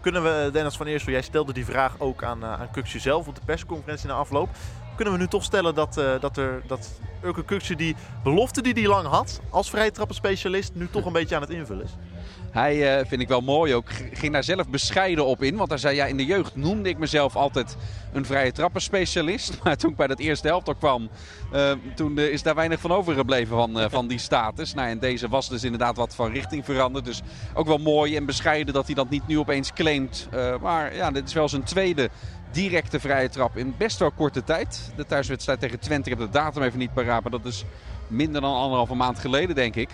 Kunnen 0.00 0.22
we, 0.22 0.50
Dennis 0.52 0.76
van 0.76 0.86
Eersel, 0.86 1.12
jij 1.12 1.22
stelde 1.22 1.52
die 1.52 1.64
vraag 1.64 1.94
ook 1.98 2.22
aan, 2.22 2.44
aan 2.44 2.68
zelf 2.84 3.26
op 3.26 3.34
de 3.34 3.40
persconferentie 3.44 4.08
na 4.08 4.14
afloop. 4.14 4.48
Kunnen 4.98 5.16
we 5.16 5.20
nu 5.20 5.28
toch 5.28 5.44
stellen 5.44 5.74
dat, 5.74 5.98
uh, 5.98 6.20
dat, 6.20 6.36
er, 6.36 6.62
dat 6.66 7.00
Urke 7.22 7.44
Kukcu 7.44 7.74
die 7.74 7.96
belofte 8.22 8.62
die 8.62 8.72
hij 8.72 8.86
lang 8.86 9.06
had 9.06 9.40
als 9.50 9.70
vrije 9.70 9.90
trappenspecialist 9.90 10.74
nu 10.74 10.88
toch 10.90 11.04
een 11.04 11.12
beetje 11.12 11.34
aan 11.34 11.40
het 11.40 11.50
invullen 11.50 11.84
is? 11.84 11.90
Hij 12.50 13.00
uh, 13.00 13.06
vind 13.06 13.20
ik 13.20 13.28
wel 13.28 13.40
mooi 13.40 13.74
ook. 13.74 13.88
Ging 14.12 14.32
daar 14.32 14.44
zelf 14.44 14.68
bescheiden 14.68 15.26
op 15.26 15.42
in. 15.42 15.56
Want 15.56 15.68
hij 15.68 15.78
zei 15.78 15.96
ja, 15.96 16.06
in 16.06 16.16
de 16.16 16.24
jeugd 16.24 16.56
noemde 16.56 16.88
ik 16.88 16.98
mezelf 16.98 17.36
altijd 17.36 17.76
een 18.12 18.24
vrije 18.24 18.52
trappenspecialist. 18.52 19.58
Maar 19.62 19.76
toen 19.76 19.90
ik 19.90 19.96
bij 19.96 20.06
dat 20.06 20.18
eerste 20.18 20.46
helft 20.46 20.78
kwam, 20.78 21.08
uh, 21.52 21.72
toen 21.94 22.18
uh, 22.18 22.32
is 22.32 22.42
daar 22.42 22.54
weinig 22.54 22.80
van 22.80 22.92
overgebleven 22.92 23.56
van, 23.56 23.90
van 23.90 24.06
die 24.06 24.18
status. 24.18 24.74
Nou, 24.74 24.88
en 24.88 24.98
deze 24.98 25.28
was 25.28 25.48
dus 25.48 25.64
inderdaad 25.64 25.96
wat 25.96 26.14
van 26.14 26.32
richting 26.32 26.64
veranderd. 26.64 27.04
Dus 27.04 27.22
ook 27.54 27.66
wel 27.66 27.78
mooi 27.78 28.16
en 28.16 28.26
bescheiden 28.26 28.74
dat 28.74 28.86
hij 28.86 28.94
dat 28.94 29.10
niet 29.10 29.26
nu 29.26 29.38
opeens 29.38 29.72
claimt. 29.72 30.28
maar 30.60 30.94
ja, 30.94 31.10
dit 31.10 31.28
is 31.28 31.34
wel 31.34 31.48
zijn 31.48 31.62
tweede 31.62 32.10
directe 32.52 33.00
vrije 33.00 33.28
trap 33.28 33.56
in 33.56 33.74
best 33.78 33.98
wel 33.98 34.10
korte 34.10 34.44
tijd. 34.44 34.92
De 34.96 35.06
thuiswedstrijd 35.06 35.60
tegen 35.60 35.78
Twente, 35.78 36.10
ik 36.10 36.18
heb 36.18 36.26
de 36.26 36.38
datum 36.38 36.62
even 36.62 36.78
niet 36.78 36.94
paraat, 36.94 37.22
maar 37.22 37.30
dat 37.30 37.44
is 37.44 37.64
minder 38.08 38.40
dan 38.40 38.54
anderhalve 38.54 38.94
maand 38.94 39.18
geleden, 39.18 39.54
denk 39.54 39.74
ik. 39.74 39.90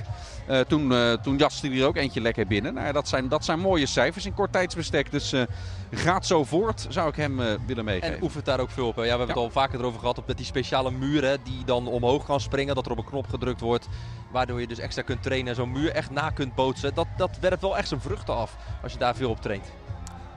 Uh, 0.51 0.61
toen, 0.61 0.93
uh, 0.93 1.13
toen 1.13 1.37
jaste 1.37 1.69
hij 1.69 1.79
er 1.81 1.87
ook 1.87 1.97
eentje 1.97 2.21
lekker 2.21 2.47
binnen. 2.47 2.75
Nou, 2.75 2.87
ja, 2.87 2.93
dat, 2.93 3.09
zijn, 3.09 3.29
dat 3.29 3.45
zijn 3.45 3.61
mooie 3.61 3.87
cijfers 3.87 4.27
in 4.27 4.35
kort 4.35 4.53
tijdsbestek. 4.53 5.11
Dus 5.11 5.33
uh, 5.33 5.43
gaat 5.91 6.27
zo 6.27 6.45
voort, 6.45 6.87
zou 6.89 7.09
ik 7.09 7.17
hem 7.17 7.41
willen 7.67 7.85
meegeven. 7.85 8.17
En 8.17 8.23
oefent 8.23 8.45
daar 8.45 8.61
ook 8.61 8.71
veel 8.71 8.87
op. 8.87 8.97
Hè? 8.97 9.03
Ja, 9.03 9.07
we 9.13 9.17
hebben 9.19 9.37
ja. 9.37 9.43
het 9.43 9.43
al 9.43 9.61
vaker 9.61 9.79
erover 9.79 10.01
gehad. 10.01 10.19
Op 10.19 10.27
met 10.27 10.37
die 10.37 10.47
speciale 10.47 10.91
muren 10.91 11.39
die 11.45 11.65
dan 11.65 11.87
omhoog 11.87 12.25
gaan 12.25 12.41
springen. 12.41 12.75
Dat 12.75 12.87
er 12.87 12.93
op 12.93 12.99
een 12.99 13.05
knop 13.05 13.29
gedrukt 13.29 13.61
wordt. 13.61 13.89
Waardoor 14.31 14.61
je 14.61 14.67
dus 14.67 14.79
extra 14.79 15.03
kunt 15.03 15.23
trainen 15.23 15.49
en 15.49 15.55
zo'n 15.55 15.73
muur 15.73 15.91
echt 15.91 16.11
na 16.11 16.31
kunt 16.31 16.55
bootsen. 16.55 16.95
Dat, 16.95 17.07
dat 17.17 17.39
werpt 17.41 17.63
wel 17.63 17.77
echt 17.77 17.89
zijn 17.89 18.01
vruchten 18.01 18.37
af 18.37 18.57
als 18.83 18.93
je 18.93 18.99
daar 18.99 19.17
veel 19.17 19.31
op 19.31 19.41
traint. 19.41 19.73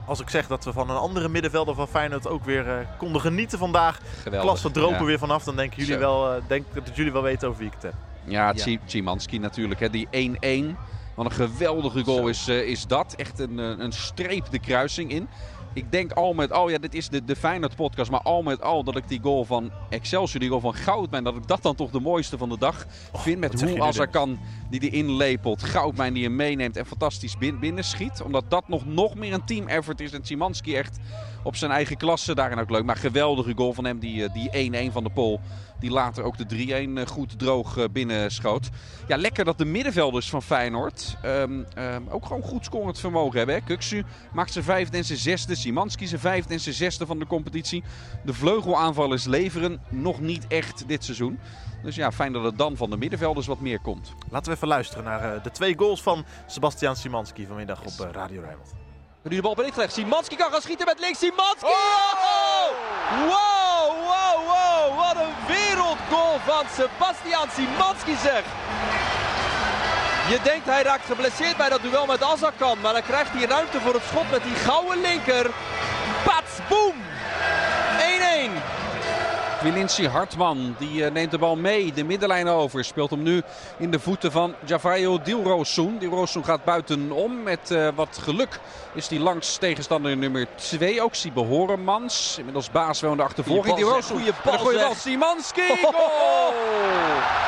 Als 0.08 0.20
ik 0.20 0.30
zeg 0.30 0.46
dat 0.46 0.64
we 0.64 0.72
van 0.72 0.90
een 0.90 0.96
andere 0.96 1.28
middenvelder 1.28 1.74
van 1.74 1.88
Feyenoord 1.88 2.28
ook 2.28 2.44
weer 2.44 2.66
uh, 2.66 2.72
konden 2.98 3.20
genieten 3.20 3.58
vandaag. 3.58 4.00
Geweldig. 4.22 4.48
Klasse 4.48 4.70
dropen 4.70 4.98
ja. 4.98 5.04
weer 5.04 5.18
vanaf. 5.18 5.44
Dan 5.44 5.56
denken 5.56 5.78
jullie 5.78 5.98
wel, 5.98 6.36
uh, 6.36 6.42
denk 6.46 6.64
dat 6.74 6.96
jullie 6.96 7.12
wel 7.12 7.22
weten 7.22 7.48
over 7.48 7.60
wie 7.60 7.68
ik 7.68 7.74
het 7.74 7.82
heb. 7.82 7.94
Ja, 8.24 8.52
Szymanski 8.86 9.38
natuurlijk. 9.38 9.80
Hè. 9.80 9.90
Die 9.90 10.08
1-1. 10.74 10.76
Wat 11.14 11.26
een 11.26 11.32
geweldige 11.32 12.04
goal 12.04 12.28
is, 12.28 12.48
uh, 12.48 12.68
is 12.68 12.86
dat. 12.86 13.14
Echt 13.14 13.38
een, 13.38 13.58
een 13.58 13.92
streep 13.92 14.50
de 14.50 14.58
kruising 14.58 15.10
in. 15.10 15.28
Ik 15.78 15.92
denk 15.92 16.12
al 16.12 16.34
met 16.34 16.52
al, 16.52 16.68
ja, 16.68 16.78
dit 16.78 16.94
is 16.94 17.08
de, 17.08 17.24
de 17.24 17.36
Feyenoord 17.36 17.76
podcast, 17.76 18.10
maar 18.10 18.20
al 18.20 18.42
met 18.42 18.62
al 18.62 18.84
dat 18.84 18.96
ik 18.96 19.08
die 19.08 19.20
goal 19.22 19.44
van 19.44 19.70
Excelsior, 19.90 20.40
die 20.40 20.48
goal 20.48 20.60
van 20.60 20.74
Goudmijn, 20.74 21.24
dat 21.24 21.36
ik 21.36 21.46
dat 21.46 21.62
dan 21.62 21.74
toch 21.74 21.90
de 21.90 22.00
mooiste 22.00 22.38
van 22.38 22.48
de 22.48 22.58
dag 22.58 22.86
oh, 23.12 23.20
vind. 23.20 23.38
Met 23.38 23.62
hoe 23.62 23.80
als 23.80 23.98
er 23.98 24.08
kan 24.08 24.38
die 24.70 24.80
die 24.80 24.90
inlepelt, 24.90 25.62
Goudmijn 25.62 26.14
die 26.14 26.24
hem 26.24 26.36
meeneemt 26.36 26.76
en 26.76 26.86
fantastisch 26.86 27.38
bin, 27.38 27.58
binnenschiet. 27.58 28.22
Omdat 28.22 28.44
dat 28.48 28.68
nog, 28.68 28.86
nog 28.86 29.14
meer 29.14 29.32
een 29.32 29.44
team 29.44 29.68
effort 29.68 30.00
is 30.00 30.12
en 30.12 30.24
Szymanski 30.24 30.76
echt 30.76 30.98
op 31.42 31.56
zijn 31.56 31.70
eigen 31.70 31.96
klasse 31.96 32.34
daarin 32.34 32.58
ook 32.58 32.70
leuk. 32.70 32.84
Maar 32.84 32.96
geweldige 32.96 33.52
goal 33.56 33.72
van 33.72 33.84
hem, 33.84 33.98
die, 33.98 34.30
die 34.32 34.88
1-1 34.88 34.92
van 34.92 35.04
de 35.04 35.10
Pol. 35.10 35.40
Die 35.80 35.90
later 35.90 36.24
ook 36.24 36.48
de 36.48 37.06
3-1 37.06 37.08
goed 37.08 37.38
droog 37.38 37.90
binnenschoot. 37.92 38.68
Ja, 39.06 39.16
lekker 39.16 39.44
dat 39.44 39.58
de 39.58 39.64
middenvelders 39.64 40.30
van 40.30 40.42
Feyenoord 40.42 41.16
um, 41.24 41.66
um, 41.78 42.08
ook 42.08 42.26
gewoon 42.26 42.42
goed 42.42 42.64
scorend 42.64 43.00
vermogen 43.00 43.36
hebben. 43.36 43.54
Hè? 43.54 43.60
Kuksu 43.60 44.04
maakt 44.32 44.52
zijn 44.52 44.64
vijfde 44.64 44.96
en 44.96 45.04
zijn 45.04 45.18
zesde. 45.18 45.54
Simanski 45.54 46.06
zijn 46.06 46.20
vijfde 46.20 46.54
en 46.54 46.60
zijn 46.60 46.74
zesde 46.74 47.06
van 47.06 47.18
de 47.18 47.26
competitie. 47.26 47.82
De 48.24 48.34
vleugelaanvallers 48.34 49.24
leveren 49.24 49.80
nog 49.88 50.20
niet 50.20 50.46
echt 50.46 50.88
dit 50.88 51.04
seizoen. 51.04 51.38
Dus 51.82 51.96
ja, 51.96 52.12
fijn 52.12 52.32
dat 52.32 52.44
het 52.44 52.58
dan 52.58 52.76
van 52.76 52.90
de 52.90 52.96
middenvelders 52.96 53.46
wat 53.46 53.60
meer 53.60 53.80
komt. 53.80 54.14
Laten 54.30 54.50
we 54.50 54.56
even 54.56 54.68
luisteren 54.68 55.04
naar 55.04 55.42
de 55.42 55.50
twee 55.50 55.78
goals 55.78 56.02
van 56.02 56.24
Sebastian 56.46 56.96
Simanski 56.96 57.46
vanmiddag 57.46 57.80
op 57.84 58.12
Radio 58.12 58.40
Rijnmond. 58.40 58.87
Nu 59.22 59.36
de 59.36 59.42
bal 59.42 59.50
op 59.50 59.70
gelegd. 59.72 59.92
Simanski 59.92 60.36
kan 60.36 60.50
gaan 60.50 60.60
schieten 60.60 60.86
met 60.86 60.98
links. 60.98 61.18
Simanski! 61.18 61.66
Oh! 61.66 62.68
Wow, 63.10 63.86
wow, 64.08 64.46
wow. 64.46 64.96
Wat 64.96 65.16
een 65.16 65.34
wereldgoal 65.46 66.38
van 66.46 66.64
Sebastian 66.74 67.48
Simanski 67.54 68.16
zeg. 68.22 68.44
Je 70.28 70.38
denkt 70.42 70.66
hij 70.66 70.82
raakt 70.82 71.04
geblesseerd 71.04 71.56
bij 71.56 71.68
dat 71.68 71.82
duel 71.82 72.06
met 72.06 72.22
Azarkan. 72.22 72.80
Maar 72.80 72.92
dan 72.92 73.02
krijgt 73.02 73.32
hij 73.32 73.46
ruimte 73.46 73.80
voor 73.80 73.94
het 73.94 74.02
schot 74.02 74.30
met 74.30 74.42
die 74.42 74.54
gouden 74.54 75.00
linker. 75.00 75.50
Pats, 76.24 76.52
boom! 76.68 77.17
1-1. 79.58 79.62
Wilinci 79.62 80.06
Hartman 80.06 80.74
die 80.78 81.04
uh, 81.04 81.10
neemt 81.10 81.30
de 81.30 81.38
bal 81.38 81.56
mee, 81.56 81.92
de 81.92 82.04
middenlijn 82.04 82.48
over. 82.48 82.84
Speelt 82.84 83.10
hem 83.10 83.22
nu 83.22 83.42
in 83.78 83.90
de 83.90 83.98
voeten 83.98 84.32
van 84.32 84.54
Javario 84.64 85.20
Dilrosun. 85.22 85.98
Dilrosun 85.98 86.44
gaat 86.44 86.64
buitenom. 86.64 87.42
Met 87.42 87.70
uh, 87.70 87.88
wat 87.94 88.18
geluk 88.22 88.60
is 88.94 89.08
die 89.08 89.20
langs 89.20 89.56
tegenstander 89.56 90.16
nummer 90.16 90.46
2. 90.54 91.02
Ook 91.02 91.14
Siebe 91.14 91.40
Horemans. 91.40 92.34
Inmiddels 92.38 92.70
baas 92.70 93.00
wel 93.00 93.10
in 93.10 93.16
de 93.16 93.22
achtervolging. 93.22 93.76
Dilrosun. 93.76 94.16
Goeie 94.16 94.32
bal, 94.44 94.58
goede 94.58 94.78
bal. 94.78 94.94
Simanski. 94.94 95.62
Goal! 95.82 96.52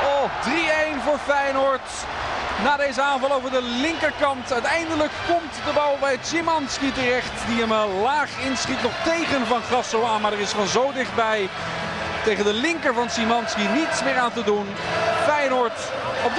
Oh, 0.05 0.31
3-1 0.99 1.02
voor 1.05 1.19
Feyenoord. 1.19 1.90
Na 2.62 2.76
deze 2.76 3.02
aanval 3.02 3.33
over 3.33 3.50
de 3.50 3.62
linkerkant. 3.62 4.52
Uiteindelijk 4.52 5.12
komt 5.29 5.55
de 5.64 5.73
bal 5.75 5.97
bij 6.00 6.19
Szymanski 6.23 6.93
terecht. 6.93 7.47
Die 7.47 7.64
hem 7.64 8.00
laag 8.02 8.31
inschiet. 8.45 8.83
Nog 8.83 8.93
tegen 9.05 9.47
Van 9.47 9.62
Grasso 9.62 10.05
aan. 10.05 10.21
Maar 10.21 10.33
er 10.33 10.40
is 10.40 10.50
van 10.50 10.67
zo 10.67 10.93
dichtbij. 10.93 11.49
Tegen 12.25 12.45
de 12.45 12.53
linker 12.53 12.95
van 12.95 13.11
Szymanski 13.11 13.69
niets 13.75 14.03
meer 14.05 14.17
aan 14.17 14.33
te 14.33 14.45
doen. 14.45 14.67
Feyenoord 15.27 15.93
op 16.25 16.31
3-1. 16.31 16.35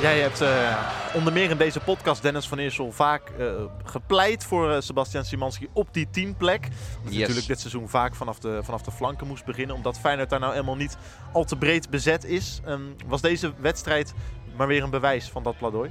Jij 0.00 0.20
hebt 0.20 0.42
uh, 0.42 0.78
onder 1.14 1.32
meer 1.32 1.50
in 1.50 1.56
deze 1.56 1.80
podcast, 1.80 2.22
Dennis 2.22 2.48
van 2.48 2.58
Eersel, 2.58 2.92
vaak 2.92 3.22
uh, 3.38 3.52
gepleit 3.84 4.44
voor 4.44 4.70
uh, 4.70 4.76
Sebastian 4.80 5.24
Szymanski 5.24 5.68
op 5.72 5.94
die 5.94 6.10
teamplek. 6.10 6.62
Dat 6.62 6.70
yes. 7.12 7.18
natuurlijk 7.18 7.46
dit 7.46 7.60
seizoen 7.60 7.88
vaak 7.88 8.14
vanaf 8.14 8.38
de, 8.38 8.60
vanaf 8.62 8.82
de 8.82 8.90
flanken 8.90 9.26
moest 9.26 9.44
beginnen. 9.44 9.76
Omdat 9.76 9.98
Feyenoord 9.98 10.30
daar 10.30 10.40
nou 10.40 10.52
helemaal 10.52 10.76
niet 10.76 10.96
al 11.32 11.44
te 11.44 11.56
breed 11.56 11.90
bezet 11.90 12.24
is. 12.24 12.60
Um, 12.68 12.96
was 13.06 13.20
deze 13.20 13.52
wedstrijd 13.60 14.14
maar 14.56 14.66
weer 14.66 14.82
een 14.82 14.90
bewijs 14.90 15.28
van 15.28 15.42
dat 15.42 15.58
pleidooi? 15.58 15.90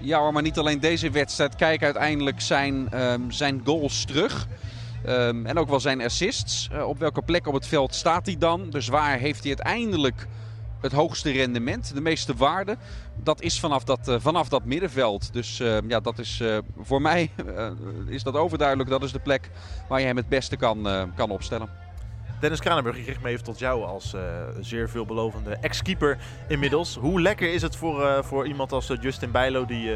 Ja 0.00 0.18
hoor, 0.18 0.32
maar 0.32 0.42
niet 0.42 0.58
alleen 0.58 0.80
deze 0.80 1.10
wedstrijd. 1.10 1.56
Kijk 1.56 1.82
uiteindelijk 1.82 2.40
zijn, 2.40 3.02
um, 3.02 3.30
zijn 3.30 3.60
goals 3.64 4.04
terug. 4.04 4.46
Ehm, 5.04 5.46
en 5.46 5.58
ook 5.58 5.68
wel 5.68 5.80
zijn 5.80 6.02
assists. 6.02 6.68
Eh, 6.72 6.88
op 6.88 6.98
welke 6.98 7.22
plek 7.22 7.46
op 7.46 7.54
het 7.54 7.66
veld 7.66 7.94
staat 7.94 8.26
hij 8.26 8.36
dan? 8.38 8.70
Dus 8.70 8.88
waar 8.88 9.18
heeft 9.18 9.44
hij 9.44 9.48
uiteindelijk 9.48 10.26
het 10.80 10.92
hoogste 10.92 11.30
rendement, 11.30 11.94
de 11.94 12.00
meeste 12.00 12.34
waarde? 12.34 12.76
Dat 13.16 13.42
is 13.42 13.60
vanaf 13.60 13.84
dat, 13.84 14.16
vanaf 14.18 14.48
dat 14.48 14.64
middenveld. 14.64 15.32
Dus 15.32 15.60
ehm, 15.60 15.88
ja, 15.88 16.00
dat 16.00 16.18
is 16.18 16.42
voor 16.80 17.02
mij 17.02 17.30
is 18.06 18.22
dat 18.22 18.34
overduidelijk. 18.34 18.90
Dat 18.90 19.02
is 19.02 19.12
de 19.12 19.18
plek 19.18 19.50
waar 19.88 20.00
je 20.00 20.06
hem 20.06 20.16
het 20.16 20.28
beste 20.28 20.56
kan, 20.56 21.10
kan 21.14 21.30
opstellen. 21.30 21.68
Dennis 22.40 22.60
Kranenburg, 22.60 22.96
ik 22.96 23.06
richt 23.06 23.22
me 23.22 23.28
even 23.28 23.44
tot 23.44 23.58
jou 23.58 23.84
als 23.84 24.14
zeer 24.60 24.88
veelbelovende 24.88 25.56
ex-keeper 25.60 26.18
inmiddels. 26.48 26.96
Hoe 26.96 27.20
lekker 27.20 27.52
is 27.52 27.62
het 27.62 27.76
voor, 27.76 28.24
voor 28.24 28.46
iemand 28.46 28.72
als 28.72 28.92
Justin 29.00 29.30
Bijlo, 29.30 29.66
die 29.66 29.90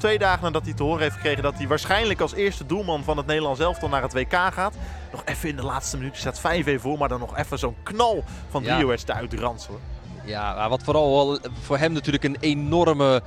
twee 0.00 0.18
dagen 0.18 0.42
nadat 0.42 0.64
hij 0.64 0.74
te 0.74 0.82
horen 0.82 1.02
heeft 1.02 1.14
gekregen 1.14 1.42
dat 1.42 1.54
hij 1.56 1.68
waarschijnlijk 1.68 2.20
als 2.20 2.34
eerste 2.34 2.66
doelman 2.66 3.04
van 3.04 3.16
het 3.16 3.26
Nederlands 3.26 3.60
elftal 3.60 3.88
naar 3.88 4.02
het 4.02 4.12
WK 4.12 4.32
gaat, 4.32 4.74
nog 5.12 5.22
even 5.24 5.48
in 5.48 5.56
de 5.56 5.62
laatste 5.62 5.96
minuut, 5.96 6.16
staat 6.16 6.40
5-1 6.40 6.42
voor, 6.76 6.98
maar 6.98 7.08
dan 7.08 7.20
nog 7.20 7.36
even 7.36 7.58
zo'n 7.58 7.76
knal 7.82 8.24
van 8.50 8.64
Rio 8.64 8.90
ja. 8.92 8.96
te 8.96 9.12
uitranselen. 9.12 9.80
Ja, 10.24 10.68
wat 10.68 10.82
vooral 10.82 11.38
voor 11.60 11.78
hem 11.78 11.92
natuurlijk 11.92 12.24
een 12.24 12.36
enorme 12.40 13.22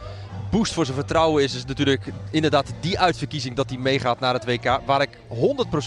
boost 0.53 0.73
voor 0.73 0.85
zijn 0.85 0.97
vertrouwen 0.97 1.43
is, 1.43 1.55
is 1.55 1.65
natuurlijk 1.65 2.03
inderdaad 2.31 2.73
die 2.79 2.99
uitverkiezing 2.99 3.55
dat 3.55 3.69
hij 3.69 3.77
meegaat 3.77 4.19
naar 4.19 4.33
het 4.33 4.45
WK. 4.45 4.79
Waar 4.85 5.01
ik 5.01 5.09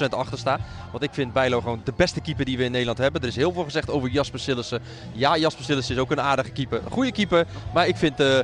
100% 0.04 0.08
achter 0.10 0.38
sta. 0.38 0.58
Want 0.90 1.02
ik 1.02 1.10
vind 1.12 1.32
Bijlo 1.32 1.60
gewoon 1.60 1.80
de 1.84 1.92
beste 1.96 2.20
keeper 2.20 2.44
die 2.44 2.56
we 2.56 2.64
in 2.64 2.70
Nederland 2.70 2.98
hebben. 2.98 3.20
Er 3.20 3.28
is 3.28 3.36
heel 3.36 3.52
veel 3.52 3.64
gezegd 3.64 3.90
over 3.90 4.08
Jasper 4.08 4.40
Sillissen. 4.40 4.82
Ja, 5.12 5.36
Jasper 5.36 5.64
Sillissen 5.64 5.94
is 5.94 6.00
ook 6.00 6.10
een 6.10 6.20
aardige 6.20 6.50
keeper. 6.50 6.80
Goede 6.90 7.12
keeper. 7.12 7.46
Maar 7.74 7.88
ik 7.88 7.96
vind... 7.96 8.20
Uh, 8.20 8.26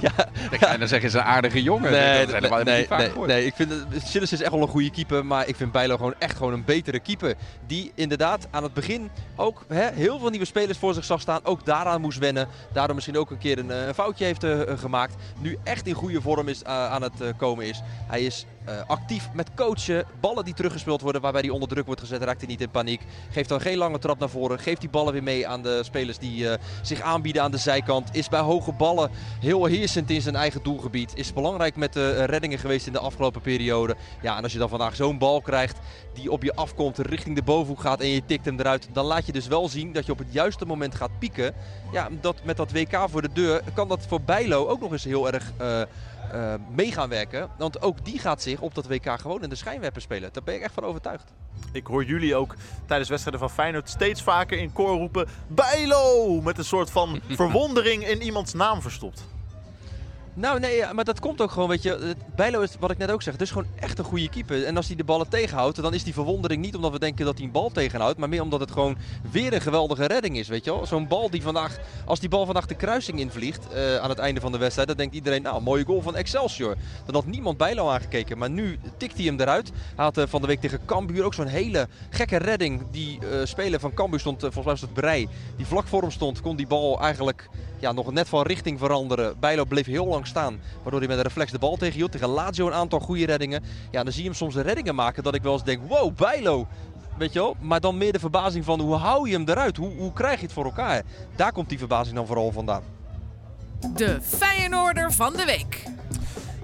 ja, 0.00 0.12
ja. 0.60 0.76
dan 0.76 0.88
zeggen 0.88 1.10
ze 1.10 1.18
een 1.18 1.24
aardige 1.24 1.62
jongen. 1.62 1.90
Nee, 1.90 2.26
nee, 2.26 2.40
nee, 2.40 2.50
nee, 2.64 2.86
nee, 2.88 3.26
nee, 3.26 3.46
ik 3.46 3.54
vind 3.54 3.72
Sillissen 4.04 4.38
is 4.38 4.44
echt 4.44 4.52
wel 4.52 4.62
een 4.62 4.68
goede 4.68 4.90
keeper. 4.90 5.26
Maar 5.26 5.48
ik 5.48 5.56
vind 5.56 5.72
Bijlo 5.72 5.96
gewoon 5.96 6.14
echt 6.18 6.36
gewoon 6.36 6.52
een 6.52 6.64
betere 6.64 7.00
keeper. 7.00 7.34
Die 7.66 7.92
inderdaad 7.94 8.48
aan 8.50 8.62
het 8.62 8.74
begin 8.74 9.10
ook 9.36 9.64
hè, 9.68 9.88
heel 9.92 10.18
veel 10.18 10.30
nieuwe 10.30 10.44
spelers 10.44 10.78
voor 10.78 10.94
zich 10.94 11.04
zag 11.04 11.20
staan. 11.20 11.40
Ook 11.44 11.64
daaraan 11.64 12.00
moest 12.00 12.18
wennen. 12.18 12.48
Daardoor 12.72 12.94
misschien 12.94 13.18
ook 13.18 13.30
een 13.30 13.38
keer 13.38 13.58
een, 13.58 13.88
een 13.88 13.94
foutje 13.94 14.24
heeft 14.24 14.44
uh, 14.44 14.60
gemaakt. 14.76 15.14
Nu 15.38 15.49
echt 15.62 15.86
in 15.86 15.94
goede 15.94 16.20
vorm 16.20 16.48
is, 16.48 16.62
uh, 16.62 16.68
aan 16.68 17.02
het 17.02 17.20
uh, 17.20 17.28
komen 17.36 17.66
is. 17.66 17.82
Hij 18.06 18.22
is 18.22 18.46
uh, 18.70 18.76
actief 18.86 19.28
met 19.32 19.50
coachen. 19.54 20.04
Ballen 20.20 20.44
die 20.44 20.54
teruggespeeld 20.54 21.00
worden 21.00 21.20
waarbij 21.20 21.40
hij 21.40 21.50
onder 21.50 21.68
druk 21.68 21.86
wordt 21.86 22.00
gezet, 22.00 22.22
raakt 22.22 22.40
hij 22.40 22.48
niet 22.48 22.60
in 22.60 22.70
paniek. 22.70 23.02
Geeft 23.30 23.48
dan 23.48 23.60
geen 23.60 23.76
lange 23.76 23.98
trap 23.98 24.18
naar 24.18 24.28
voren. 24.28 24.58
Geeft 24.58 24.80
die 24.80 24.90
ballen 24.90 25.12
weer 25.12 25.22
mee 25.22 25.48
aan 25.48 25.62
de 25.62 25.80
spelers 25.82 26.18
die 26.18 26.48
zich 26.82 27.00
aanbieden 27.00 27.42
aan 27.42 27.50
de 27.50 27.56
zijkant. 27.56 28.08
Is 28.12 28.28
bij 28.28 28.40
hoge 28.40 28.72
ballen 28.72 29.10
heel 29.40 29.64
heersend 29.64 30.10
in 30.10 30.22
zijn 30.22 30.36
eigen 30.36 30.62
doelgebied. 30.62 31.12
Is 31.14 31.32
belangrijk 31.32 31.76
met 31.76 31.92
de 31.92 32.24
reddingen 32.24 32.58
geweest 32.58 32.86
in 32.86 32.92
de 32.92 32.98
afgelopen 32.98 33.40
periode. 33.40 33.96
Ja, 34.22 34.36
en 34.36 34.42
als 34.42 34.52
je 34.52 34.58
dan 34.58 34.68
vandaag 34.68 34.96
zo'n 34.96 35.18
bal 35.18 35.40
krijgt 35.40 35.78
die 36.12 36.30
op 36.30 36.42
je 36.42 36.54
afkomt, 36.54 36.98
richting 36.98 37.36
de 37.36 37.42
bovenhoek 37.42 37.80
gaat 37.80 38.00
en 38.00 38.08
je 38.08 38.24
tikt 38.26 38.44
hem 38.44 38.58
eruit. 38.58 38.88
Dan 38.92 39.04
laat 39.04 39.26
je 39.26 39.32
dus 39.32 39.46
wel 39.46 39.68
zien 39.68 39.92
dat 39.92 40.06
je 40.06 40.12
op 40.12 40.18
het 40.18 40.32
juiste 40.32 40.64
moment 40.64 40.94
gaat 40.94 41.18
pieken. 41.18 41.54
Ja, 41.92 42.08
dat, 42.20 42.36
met 42.44 42.56
dat 42.56 42.72
WK 42.72 43.04
voor 43.10 43.22
de 43.22 43.32
deur 43.32 43.62
kan 43.74 43.88
dat 43.88 44.06
voor 44.06 44.20
Bijlo 44.20 44.66
ook 44.66 44.80
nog 44.80 44.92
eens 44.92 45.04
heel 45.04 45.32
erg 45.32 45.52
uh, 45.60 45.80
uh, 46.34 46.54
mee 46.70 46.92
gaan 46.92 47.08
werken. 47.08 47.50
Want 47.58 47.82
ook 47.82 48.04
die 48.04 48.18
gaat 48.18 48.42
zich 48.42 48.60
op 48.60 48.74
dat 48.74 48.86
WK 48.86 49.20
gewoon 49.20 49.42
in 49.42 49.48
de 49.48 49.54
schijnwerper 49.54 50.02
spelen. 50.02 50.32
Daar 50.32 50.42
ben 50.42 50.54
ik 50.54 50.62
echt 50.62 50.74
van 50.74 50.84
overtuigd. 50.84 51.32
Ik 51.72 51.86
hoor 51.86 52.04
jullie 52.04 52.34
ook 52.34 52.54
tijdens 52.86 53.08
wedstrijden 53.08 53.40
van 53.40 53.50
Feyenoord 53.50 53.88
steeds 53.88 54.22
vaker 54.22 54.58
in 54.58 54.72
koor 54.72 54.96
roepen... 54.96 55.28
Bijlo! 55.48 56.40
Met 56.40 56.58
een 56.58 56.64
soort 56.64 56.90
van 56.90 57.20
verwondering 57.28 58.06
in 58.06 58.22
iemands 58.22 58.52
naam 58.52 58.82
verstopt. 58.82 59.24
Nou 60.34 60.60
nee, 60.60 60.84
maar 60.92 61.04
dat 61.04 61.20
komt 61.20 61.40
ook 61.40 61.50
gewoon, 61.50 61.68
weet 61.68 61.82
je. 61.82 62.14
Bijlo 62.36 62.60
is, 62.60 62.76
wat 62.78 62.90
ik 62.90 62.98
net 62.98 63.10
ook 63.10 63.22
zeg, 63.22 63.36
dus 63.36 63.50
gewoon 63.50 63.66
echt 63.80 63.98
een 63.98 64.04
goede 64.04 64.28
keeper. 64.28 64.64
En 64.64 64.76
als 64.76 64.86
hij 64.86 64.96
de 64.96 65.04
ballen 65.04 65.28
tegenhoudt, 65.28 65.82
dan 65.82 65.94
is 65.94 66.04
die 66.04 66.12
verwondering 66.12 66.62
niet 66.62 66.76
omdat 66.76 66.92
we 66.92 66.98
denken 66.98 67.24
dat 67.24 67.36
hij 67.36 67.46
een 67.46 67.52
bal 67.52 67.70
tegenhoudt. 67.70 68.18
Maar 68.18 68.28
meer 68.28 68.42
omdat 68.42 68.60
het 68.60 68.70
gewoon 68.70 68.96
weer 69.30 69.52
een 69.52 69.60
geweldige 69.60 70.06
redding 70.06 70.36
is, 70.36 70.48
weet 70.48 70.64
je 70.64 70.70
wel. 70.70 70.86
Zo'n 70.86 71.08
bal 71.08 71.30
die 71.30 71.42
vandaag, 71.42 71.78
als 72.04 72.20
die 72.20 72.28
bal 72.28 72.44
vandaag 72.44 72.66
de 72.66 72.74
kruising 72.74 73.18
invliegt 73.18 73.66
uh, 73.74 73.96
aan 73.96 74.08
het 74.08 74.18
einde 74.18 74.40
van 74.40 74.52
de 74.52 74.58
wedstrijd. 74.58 74.88
Dan 74.88 74.96
denkt 74.96 75.14
iedereen, 75.14 75.42
nou, 75.42 75.62
mooie 75.62 75.84
goal 75.84 76.02
van 76.02 76.16
Excelsior. 76.16 76.76
Dan 77.04 77.14
had 77.14 77.26
niemand 77.26 77.56
Bijlo 77.56 77.88
aangekeken. 77.88 78.38
Maar 78.38 78.50
nu 78.50 78.78
tikt 78.96 79.16
hij 79.16 79.24
hem 79.24 79.40
eruit. 79.40 79.70
Hij 79.96 80.04
had 80.04 80.18
uh, 80.18 80.24
van 80.28 80.40
de 80.40 80.46
week 80.46 80.60
tegen 80.60 80.84
Cambuur 80.86 81.24
ook 81.24 81.34
zo'n 81.34 81.46
hele 81.46 81.88
gekke 82.10 82.36
redding. 82.36 82.82
Die 82.90 83.18
uh, 83.22 83.44
speler 83.44 83.80
van 83.80 83.94
Cambuur 83.94 84.20
stond, 84.20 84.40
volgens 84.40 84.64
mij 84.64 84.72
was 84.72 84.80
het 84.80 84.94
Brei, 84.94 85.28
die 85.56 85.66
vlak 85.66 85.86
voor 85.86 86.00
hem 86.00 86.10
stond. 86.10 86.40
Kon 86.40 86.56
die 86.56 86.66
bal 86.66 87.00
eigenlijk 87.00 87.48
ja, 87.80 87.92
nog 87.92 88.12
net 88.12 88.28
van 88.28 88.42
richting 88.42 88.78
veranderen. 88.78 89.38
Bijlo 89.38 89.64
bleef 89.64 89.86
heel 89.86 90.06
lang 90.06 90.26
staan. 90.26 90.60
Waardoor 90.82 91.00
hij 91.00 91.08
met 91.08 91.16
een 91.16 91.22
reflex 91.22 91.50
de 91.50 91.58
bal 91.58 91.76
tegenhield. 91.76 92.12
Tegen 92.12 92.28
Lazio 92.28 92.66
een 92.66 92.72
aantal 92.72 93.00
goede 93.00 93.26
reddingen. 93.26 93.62
Ja, 93.90 94.02
dan 94.02 94.12
zie 94.12 94.22
je 94.22 94.28
hem 94.28 94.36
soms 94.36 94.54
reddingen 94.54 94.94
maken 94.94 95.22
dat 95.22 95.34
ik 95.34 95.42
wel 95.42 95.52
eens 95.52 95.64
denk, 95.64 95.88
wow, 95.88 96.14
Bijlo. 96.16 96.66
Weet 97.18 97.32
je 97.32 97.38
wel? 97.38 97.56
Maar 97.60 97.80
dan 97.80 97.98
meer 97.98 98.12
de 98.12 98.18
verbazing 98.18 98.64
van 98.64 98.80
hoe 98.80 98.94
hou 98.94 99.28
je 99.28 99.34
hem 99.34 99.48
eruit? 99.48 99.76
Hoe, 99.76 99.96
hoe 99.96 100.12
krijg 100.12 100.38
je 100.38 100.44
het 100.44 100.54
voor 100.54 100.64
elkaar? 100.64 101.02
Daar 101.36 101.52
komt 101.52 101.68
die 101.68 101.78
verbazing 101.78 102.16
dan 102.16 102.26
vooral 102.26 102.52
vandaan. 102.52 102.82
De 103.94 104.18
Feyenoorder 104.22 105.12
van 105.12 105.32
de 105.32 105.44
week. 105.44 105.82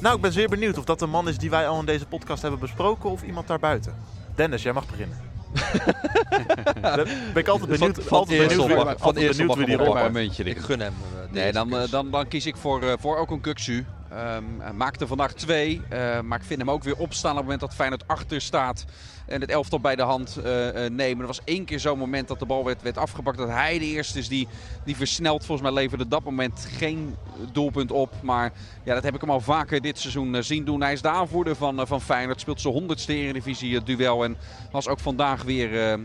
Nou, 0.01 0.17
ik 0.17 0.21
ben 0.21 0.33
zeer 0.33 0.49
benieuwd 0.49 0.79
of 0.79 0.85
dat 0.85 1.01
een 1.01 1.11
man 1.11 1.29
is 1.29 1.39
die 1.39 1.51
wij 1.51 1.69
al 1.69 1.81
in 1.81 1.87
deze 1.87 2.07
podcast 2.07 2.43
hebben 2.43 2.61
besproken 2.61 3.11
of 3.11 3.23
iemand 3.23 3.47
daarbuiten. 3.47 3.95
Dennis, 4.35 4.63
jij 4.63 4.73
mag 4.73 4.87
beginnen. 4.87 5.19
ben 7.33 7.43
ik 7.43 7.49
altijd 7.49 7.71
benieuwd. 7.71 7.99
Van, 8.03 8.19
altijd 8.19 8.49
benieuwd, 8.49 8.95
van 8.99 9.15
benieuwd 9.15 9.55
wie 9.55 9.67
die 9.67 9.77
rol 9.77 10.11
muntje. 10.11 10.45
Ik 10.45 10.59
gun 10.59 10.81
hem. 10.81 10.93
Uh, 11.15 11.33
nee, 11.33 11.53
dan, 11.53 11.75
dan, 11.91 12.11
dan 12.11 12.29
kies 12.29 12.47
ik 12.47 12.57
voor, 12.57 12.83
uh, 12.83 12.93
voor 12.99 13.17
ook 13.17 13.31
een 13.31 13.41
Kuksu. 13.41 13.85
Um, 14.13 14.77
maakte 14.77 15.07
vandaag 15.07 15.33
twee, 15.33 15.83
maar 16.25 16.39
ik 16.39 16.45
vind 16.45 16.61
hem 16.61 16.71
ook 16.71 16.83
weer 16.83 16.97
opstaan 16.97 17.31
op 17.31 17.37
het 17.37 17.45
moment 17.45 17.61
dat 17.61 17.75
Feyenoord 17.75 18.09
achter 18.09 18.41
staat 18.41 18.85
en 19.27 19.41
het 19.41 19.51
elftal 19.51 19.81
bij 19.81 19.97
de 19.97 20.03
hand 20.03 20.39
uh, 20.39 20.45
nemen. 20.91 21.21
Er 21.21 21.27
was 21.27 21.41
één 21.45 21.65
keer 21.65 21.81
zo'n 21.81 21.99
moment 21.99 22.29
dat 22.29 22.39
de 22.39 22.47
bal 22.47 22.65
werd, 22.65 22.83
werd. 22.83 22.95
Dat 22.95 23.49
hij 23.49 23.79
de 23.79 23.85
eerste 23.85 24.19
is 24.19 24.29
die, 24.29 24.49
die 24.85 24.97
versnelt. 24.97 25.45
Volgens 25.45 25.69
mij 25.69 25.83
leverde 25.83 26.09
dat 26.09 26.25
moment 26.25 26.69
geen 26.77 27.17
doelpunt 27.53 27.91
op. 27.91 28.13
Maar 28.23 28.53
ja, 28.85 28.95
dat 28.95 29.03
heb 29.03 29.15
ik 29.15 29.21
hem 29.21 29.31
al 29.31 29.41
vaker 29.41 29.81
dit 29.81 29.99
seizoen 29.99 30.43
zien 30.43 30.65
doen. 30.65 30.81
Hij 30.81 30.93
is 30.93 31.03
de 31.03 31.09
aanvoerder 31.09 31.57
van, 31.57 31.87
van 31.87 32.01
Feyenoord. 32.01 32.41
Speelt 32.41 32.61
zijn 32.61 32.75
honderdste 32.75 33.15
Eredivisie 33.15 33.83
duel. 33.83 34.25
En 34.25 34.37
was 34.71 34.89
ook 34.89 35.01
vandaag 35.01 35.43
weer, 35.43 35.99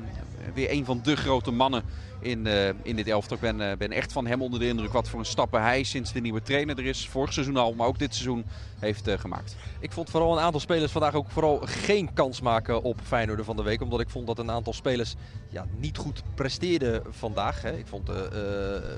weer 0.53 0.71
een 0.71 0.85
van 0.85 0.99
de 1.03 1.15
grote 1.15 1.51
mannen 1.51 1.83
in, 2.21 2.45
uh, 2.45 2.69
in 2.81 2.95
dit 2.95 3.07
elftal. 3.07 3.35
Ik 3.35 3.41
ben, 3.41 3.59
uh, 3.59 3.77
ben 3.77 3.91
echt 3.91 4.11
van 4.11 4.27
hem 4.27 4.41
onder 4.41 4.59
de 4.59 4.67
indruk 4.67 4.91
wat 4.91 5.09
voor 5.09 5.19
een 5.19 5.25
stappen 5.25 5.61
hij 5.61 5.83
sinds 5.83 6.13
de 6.13 6.19
nieuwe 6.19 6.41
trainer 6.41 6.77
er 6.77 6.85
is. 6.85 7.07
Vorig 7.07 7.33
seizoen 7.33 7.57
al, 7.57 7.73
maar 7.73 7.87
ook 7.87 7.99
dit 7.99 8.13
seizoen 8.15 8.45
heeft 8.79 9.07
uh, 9.07 9.17
gemaakt. 9.17 9.55
Ik 9.79 9.91
vond 9.91 10.09
vooral 10.09 10.37
een 10.37 10.43
aantal 10.43 10.59
spelers 10.59 10.91
vandaag 10.91 11.13
ook 11.13 11.29
vooral 11.29 11.61
geen 11.63 12.13
kans 12.13 12.41
maken 12.41 12.83
op 12.83 12.99
Feyenoord 13.03 13.45
van 13.45 13.55
de 13.55 13.63
week. 13.63 13.81
Omdat 13.81 13.99
ik 13.99 14.09
vond 14.09 14.27
dat 14.27 14.39
een 14.39 14.51
aantal 14.51 14.73
spelers 14.73 15.15
ja, 15.49 15.65
niet 15.77 15.97
goed 15.97 16.23
presteerden 16.35 17.03
vandaag. 17.09 17.61
Hè. 17.61 17.77
Ik 17.77 17.87
vond 17.87 18.05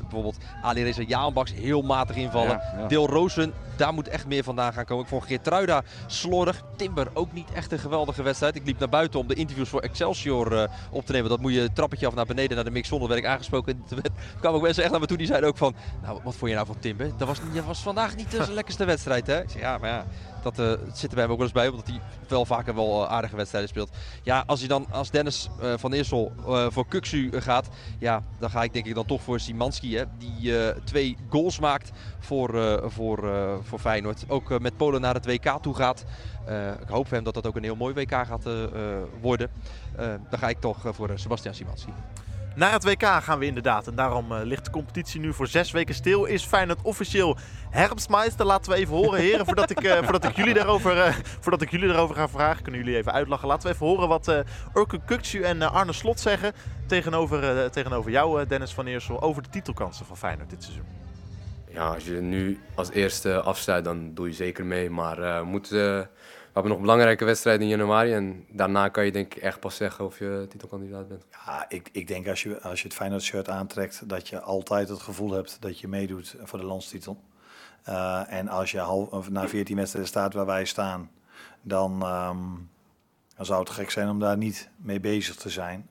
bijvoorbeeld 0.02 0.38
Ali 0.62 0.84
Reza 0.84 1.04
Jaanbaks 1.08 1.54
heel 1.54 1.82
matig 1.82 2.16
invallen. 2.16 2.50
Ja, 2.50 2.74
ja. 2.78 2.88
Deel 2.88 3.08
Rozen, 3.08 3.54
daar 3.76 3.94
moet 3.94 4.08
echt 4.08 4.28
meer 4.28 4.44
vandaan 4.44 4.74
gaan 4.74 4.86
komen. 4.86 5.04
Ik 5.04 5.10
vond 5.10 5.24
Geertruida 5.24 5.84
slordig. 6.08 6.64
Timber 6.76 7.08
ook 7.14 7.34
niet 7.34 7.52
echt 7.54 7.72
een 7.72 7.80
geweldige 7.80 8.24
wedstrijd. 8.24 8.56
Ik 8.56 8.66
liep 8.66 8.80
naar 8.80 8.90
buiten 8.90 9.20
om 9.20 9.28
de 9.28 9.34
interviews 9.34 9.70
voor 9.70 9.82
Excelsior 9.82 10.70
op 10.92 11.06
te 11.06 11.12
nemen. 11.12 11.30
Dat 11.30 11.40
moet 11.40 11.54
je 11.54 11.70
trappetje 11.74 12.08
af 12.08 12.16
naar 12.16 12.26
beneden 12.26 12.56
naar 12.56 12.66
de 12.66 12.72
mix 12.72 12.88
zonder 12.88 13.10
werd 13.14 13.26
ik 13.26 13.32
aangesproken. 13.32 13.84
Toen 13.88 14.02
kwamen 14.40 14.58
ook 14.58 14.66
mensen 14.66 14.84
echt 14.84 14.92
naar 14.92 15.02
me 15.02 15.08
toe 15.08 15.18
die 15.18 15.28
zeiden 15.28 15.50
ook 15.50 15.58
van... 15.58 15.76
Nou, 16.02 16.20
wat 16.24 16.36
vond 16.36 16.50
je 16.50 16.56
nou 16.56 16.68
van 16.68 16.80
Timber? 16.80 17.12
Dat 17.18 17.28
was, 17.28 17.40
dat 17.54 17.66
was 17.66 17.82
vandaag 17.82 18.16
niet 18.16 18.32
de 18.32 18.54
lekkerste 18.54 18.86
wedstrijd, 18.86 19.28
hè? 19.28 19.42
Ik 19.42 19.50
zei, 19.50 19.64
ja, 19.64 19.78
maar 19.78 19.90
ja, 19.90 20.06
dat 20.44 20.60
uh, 20.60 20.72
zit 20.94 21.10
er 21.10 21.16
bij 21.16 21.24
hem 21.24 21.32
ook 21.32 21.38
wel 21.38 21.48
eens 21.48 21.56
bij. 21.56 21.68
Omdat 21.68 21.88
hij 21.88 22.02
wel 22.28 22.46
vaker 22.46 22.76
wel 22.76 23.04
uh, 23.04 23.12
aardige 23.12 23.36
wedstrijden 23.36 23.70
speelt. 23.70 23.90
Ja, 24.24 24.44
als 24.46 24.60
hij 24.60 24.68
dan 24.68 24.88
als 24.92 25.12
Dennis 25.12 25.50
uh, 25.62 25.74
van 25.78 25.94
Eersel 25.94 26.32
voor 26.70 26.88
Kuksu 26.88 27.42
gaat... 27.42 27.70
Ja, 28.00 28.24
dan 28.40 28.50
ga 28.50 28.64
ik 28.64 28.74
denk 28.74 28.86
ik 28.86 28.96
dan 28.96 29.06
toch 29.06 29.22
voor 29.22 29.40
Simanski, 29.40 29.98
hè? 29.98 30.04
Die 30.18 30.54
twee 30.84 31.18
goals 31.30 31.60
maakt 31.60 31.92
voor, 32.20 32.82
voor, 32.92 33.30
voor 33.64 33.80
Feyenoord. 33.80 34.26
Ook 34.28 34.60
met 34.60 34.78
Polen 34.78 35.02
naar 35.02 35.14
het 35.14 35.26
WK 35.26 35.58
toe 35.62 35.76
gaat. 35.76 36.06
ik 36.82 36.88
hoop 36.88 37.08
voor 37.08 37.16
hem 37.16 37.24
dat 37.24 37.34
dat 37.34 37.48
ook 37.48 37.56
een 37.56 37.64
heel 37.64 37.76
mooi 37.76 37.94
WK 37.94 38.12
gaat 38.12 38.48
worden. 39.22 39.50
dan 40.30 40.40
ga 40.40 40.50
ik 40.50 40.60
toch 40.60 40.78
voor 40.84 41.12
Sebastian 41.16 41.54
Simanski. 41.54 41.94
Naar 42.56 42.72
het 42.72 42.84
WK 42.84 43.04
gaan 43.04 43.40
we 43.40 43.46
inderdaad. 43.46 43.88
En 43.88 43.96
daarom 43.96 44.32
uh, 44.32 44.40
ligt 44.44 44.66
de 44.66 44.72
competitie 44.72 45.20
nu 45.20 45.34
voor 45.34 45.48
zes 45.48 45.72
weken 45.72 45.96
stil. 45.96 46.26
Is 46.26 46.46
Feyenoord 46.46 46.82
officieel 46.82 47.38
herfstmeister? 47.70 48.46
Laten 48.46 48.72
we 48.72 48.78
even 48.78 48.96
horen, 48.96 49.20
heren, 49.20 49.46
voordat 49.46 49.70
ik, 49.70 49.84
uh, 49.84 49.98
voordat 50.04 50.24
ik, 50.24 50.36
jullie, 50.36 50.54
daarover, 50.54 50.98
uh, 50.98 51.16
voordat 51.40 51.62
ik 51.62 51.72
jullie 51.72 51.88
daarover 51.88 52.16
ga 52.16 52.30
vragen. 52.30 52.64
Kunnen 52.64 52.84
jullie 52.84 52.98
even 52.98 53.14
uitlachen. 53.14 53.48
Laten 53.48 53.68
we 53.68 53.74
even 53.74 53.88
horen 53.88 54.08
wat 54.08 54.28
uh, 54.28 54.40
Urke 54.74 55.44
en 55.44 55.62
Arne 55.62 55.94
Slot 55.94 56.20
zeggen 56.20 56.54
tegenover, 56.88 57.72
tegenover 57.72 58.12
jou, 58.12 58.48
Dennis 58.48 58.74
van 58.74 58.86
Eersel, 58.86 59.22
over 59.22 59.44
de 59.44 59.50
titelkansen 59.50 60.06
van 60.06 60.18
Feyenoord 60.18 60.50
dit 60.50 60.64
seizoen. 60.64 60.86
Ja, 61.70 61.94
als 61.94 62.06
je 62.06 62.14
nu 62.14 62.60
als 62.76 62.92
eerste 62.92 63.42
afsluit, 63.42 63.84
dan 63.84 64.14
doe 64.14 64.28
je 64.28 64.34
zeker 64.34 64.66
mee. 64.66 64.90
Maar 64.90 65.46
we 65.70 66.08
hebben 66.54 66.72
nog 66.72 66.82
belangrijke 66.82 67.26
wedstrijd 67.26 67.62
in 67.62 67.68
januari. 67.68 68.14
En 68.14 68.46
daarna 68.50 68.90
kan 68.90 69.06
je 69.06 69.12
denk 69.12 69.36
ik 69.36 69.42
echt 69.42 69.60
pas 69.60 69.76
zeggen 69.76 70.06
of 70.06 70.20
je 70.20 70.46
titelkandidaat 70.50 71.08
bent. 71.08 71.26
Ja, 71.46 71.66
ik, 71.70 71.90
ik 71.92 72.08
denk 72.08 72.28
als 72.28 72.44
je, 72.44 72.62
als 72.62 72.82
je 72.82 72.88
het 72.88 72.96
Feyenoord 72.96 73.24
shirt 73.24 73.50
aantrekt... 73.50 74.10
dat 74.10 74.28
je 74.28 74.42
altijd 74.42 74.90
het 74.90 75.02
gevoel 75.02 75.32
hebt 75.32 75.58
dat 75.60 75.80
je 75.80 75.88
meedoet 75.88 76.36
voor 76.44 76.60
de 76.60 76.66
landstitel. 76.66 77.22
Uh, 77.90 78.34
en 78.34 78.48
als 78.48 78.72
je 78.72 78.80
half, 78.80 79.30
na 79.30 79.48
14 79.48 79.76
wedstrijden 79.76 80.10
staat 80.10 80.34
waar 80.34 80.46
wij 80.46 80.66
staan... 80.66 81.12
dan, 81.62 81.92
um, 81.92 82.70
dan 83.36 83.46
zou 83.46 83.60
het 83.60 83.70
gek 83.70 83.90
zijn 83.90 84.10
om 84.10 84.20
daar 84.20 84.38
niet 84.38 84.70
mee 84.76 85.00
bezig 85.00 85.36
te 85.36 85.50
zijn 85.50 85.90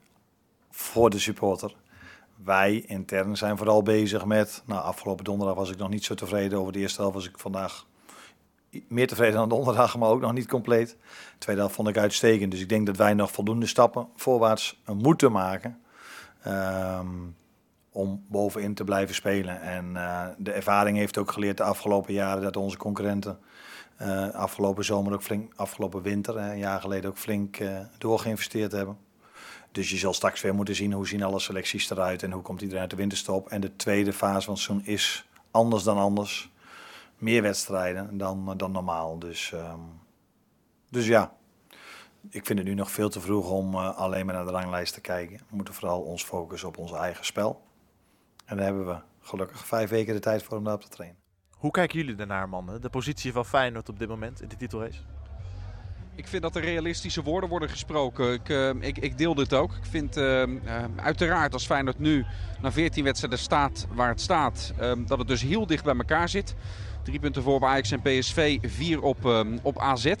voor 0.69 1.09
de 1.09 1.19
supporter. 1.19 1.75
Wij 2.43 2.83
intern 2.87 3.37
zijn 3.37 3.57
vooral 3.57 3.83
bezig 3.83 4.25
met, 4.25 4.63
nou 4.65 4.81
afgelopen 4.81 5.23
donderdag 5.23 5.55
was 5.55 5.71
ik 5.71 5.77
nog 5.77 5.89
niet 5.89 6.03
zo 6.03 6.13
tevreden 6.13 6.59
over 6.59 6.73
de 6.73 6.79
eerste 6.79 7.01
helft, 7.01 7.15
was 7.15 7.27
ik 7.27 7.39
vandaag 7.39 7.85
meer 8.87 9.07
tevreden 9.07 9.35
dan 9.35 9.49
donderdag, 9.49 9.97
maar 9.97 10.09
ook 10.09 10.21
nog 10.21 10.33
niet 10.33 10.47
compleet. 10.47 10.89
De 10.89 11.37
tweede 11.37 11.61
helft 11.61 11.75
vond 11.75 11.87
ik 11.87 11.97
uitstekend, 11.97 12.51
dus 12.51 12.61
ik 12.61 12.69
denk 12.69 12.85
dat 12.85 12.97
wij 12.97 13.13
nog 13.13 13.31
voldoende 13.31 13.65
stappen 13.65 14.07
voorwaarts 14.15 14.81
moeten 14.85 15.31
maken. 15.31 15.81
Ehm, 16.43 17.07
om 17.93 18.23
bovenin 18.27 18.73
te 18.73 18.83
blijven 18.83 19.15
spelen. 19.15 19.61
En 19.61 19.91
uh, 19.93 20.25
de 20.37 20.51
ervaring 20.51 20.97
heeft 20.97 21.17
ook 21.17 21.31
geleerd 21.31 21.57
de 21.57 21.63
afgelopen 21.63 22.13
jaren 22.13 22.43
dat 22.43 22.57
onze 22.57 22.77
concurrenten 22.77 23.39
uh, 24.01 24.29
afgelopen 24.29 24.85
zomer 24.85 25.13
ook 25.13 25.23
flink, 25.23 25.53
afgelopen 25.55 26.01
winter, 26.01 26.37
een 26.37 26.57
jaar 26.57 26.81
geleden 26.81 27.09
ook 27.09 27.17
flink 27.17 27.59
uh, 27.59 27.79
hebben. 28.49 28.97
Dus 29.71 29.89
je 29.89 29.97
zal 29.97 30.13
straks 30.13 30.41
weer 30.41 30.55
moeten 30.55 30.75
zien 30.75 30.93
hoe 30.93 31.07
zien 31.07 31.23
alle 31.23 31.39
selecties 31.39 31.89
eruit 31.89 32.23
en 32.23 32.31
hoe 32.31 32.41
komt 32.41 32.61
iedereen 32.61 32.81
uit 32.81 32.89
de 32.89 32.95
winterstop. 32.95 33.47
En 33.47 33.61
de 33.61 33.75
tweede 33.75 34.13
fase 34.13 34.45
van 34.45 34.53
het 34.53 34.63
seizoen 34.63 34.85
is 34.85 35.25
anders 35.51 35.83
dan 35.83 35.97
anders. 35.97 36.51
Meer 37.23 37.41
wedstrijden 37.41 38.17
dan, 38.17 38.57
dan 38.57 38.71
normaal. 38.71 39.19
Dus, 39.19 39.51
um, 39.51 39.99
dus 40.89 41.07
ja, 41.07 41.33
ik 42.29 42.45
vind 42.45 42.59
het 42.59 42.67
nu 42.67 42.73
nog 42.73 42.91
veel 42.91 43.09
te 43.09 43.21
vroeg 43.21 43.49
om 43.49 43.73
uh, 43.73 43.97
alleen 43.97 44.25
maar 44.25 44.35
naar 44.35 44.45
de 44.45 44.51
ranglijst 44.51 44.93
te 44.93 45.01
kijken. 45.01 45.37
We 45.37 45.55
moeten 45.55 45.73
vooral 45.73 46.01
ons 46.01 46.23
focussen 46.23 46.67
op 46.67 46.77
ons 46.77 46.91
eigen 46.91 47.25
spel. 47.25 47.61
En 48.45 48.55
daar 48.55 48.65
hebben 48.65 48.85
we 48.85 48.97
gelukkig 49.19 49.65
vijf 49.65 49.89
weken 49.89 50.13
de 50.13 50.19
tijd 50.19 50.43
voor 50.43 50.57
om 50.57 50.63
daarop 50.63 50.81
te 50.81 50.89
trainen. 50.89 51.17
Hoe 51.49 51.71
kijken 51.71 51.99
jullie 51.99 52.15
daarnaar, 52.15 52.49
mannen? 52.49 52.81
De 52.81 52.89
positie 52.89 53.31
van 53.31 53.45
Feyenoord 53.45 53.89
op 53.89 53.99
dit 53.99 54.07
moment 54.07 54.41
in 54.41 54.47
de 54.47 54.55
titelrace? 54.55 54.99
Ik 56.15 56.27
vind 56.27 56.41
dat 56.41 56.55
er 56.55 56.61
realistische 56.61 57.23
woorden 57.23 57.49
worden 57.49 57.69
gesproken. 57.69 58.33
Ik, 58.33 58.49
uh, 58.49 58.69
ik, 58.69 58.97
ik 58.97 59.17
deel 59.17 59.35
dit 59.35 59.53
ook. 59.53 59.71
Ik 59.71 59.85
vind 59.85 60.17
uh, 60.17 60.47
uh, 60.47 60.83
uiteraard 60.95 61.53
als 61.53 61.65
Feyenoord 61.65 61.99
nu 61.99 62.25
na 62.61 62.71
14 62.71 63.03
wedstrijden 63.03 63.39
staat 63.39 63.87
waar 63.93 64.09
het 64.09 64.21
staat, 64.21 64.73
ehm, 64.77 65.05
dat 65.05 65.17
het 65.17 65.27
dus 65.27 65.41
heel 65.41 65.67
dicht 65.67 65.83
bij 65.83 65.95
elkaar 65.95 66.29
zit. 66.29 66.55
Drie 67.03 67.19
punten 67.19 67.43
voor 67.43 67.59
bij 67.59 67.69
Ajax 67.69 67.91
en 67.91 68.01
PSV, 68.01 68.57
vier 68.61 69.01
op, 69.01 69.25
ehm, 69.25 69.57
op 69.61 69.79
AZ. 69.79 70.13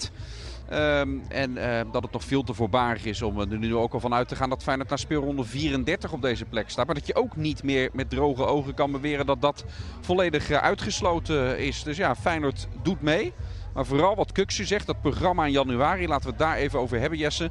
Um, 0.71 1.23
en 1.27 1.57
uh, 1.57 1.81
dat 1.91 2.03
het 2.03 2.11
nog 2.11 2.23
veel 2.23 2.43
te 2.43 2.53
voorbarig 2.53 3.05
is 3.05 3.21
om 3.21 3.39
er 3.39 3.57
nu 3.57 3.75
ook 3.75 3.93
al 3.93 3.99
van 3.99 4.13
uit 4.13 4.27
te 4.27 4.35
gaan 4.35 4.49
dat 4.49 4.63
Feyenoord 4.63 4.89
naar 4.89 4.99
speelronde 4.99 5.43
34 5.43 6.11
op 6.11 6.21
deze 6.21 6.45
plek 6.45 6.69
staat. 6.69 6.85
Maar 6.85 6.95
dat 6.95 7.07
je 7.07 7.15
ook 7.15 7.35
niet 7.35 7.63
meer 7.63 7.89
met 7.93 8.09
droge 8.09 8.45
ogen 8.45 8.73
kan 8.73 8.91
beweren 8.91 9.25
dat 9.25 9.41
dat 9.41 9.65
volledig 10.01 10.49
uh, 10.49 10.57
uitgesloten 10.57 11.59
is. 11.59 11.83
Dus 11.83 11.97
ja, 11.97 12.15
Feyenoord 12.15 12.67
doet 12.83 13.01
mee. 13.01 13.33
Maar 13.73 13.85
vooral 13.85 14.15
wat 14.15 14.31
Kuxu 14.31 14.65
zegt, 14.65 14.85
dat 14.87 15.01
programma 15.01 15.45
in 15.45 15.51
januari, 15.51 16.07
laten 16.07 16.23
we 16.23 16.29
het 16.29 16.39
daar 16.39 16.55
even 16.55 16.79
over 16.79 16.99
hebben 16.99 17.19
Jesse. 17.19 17.49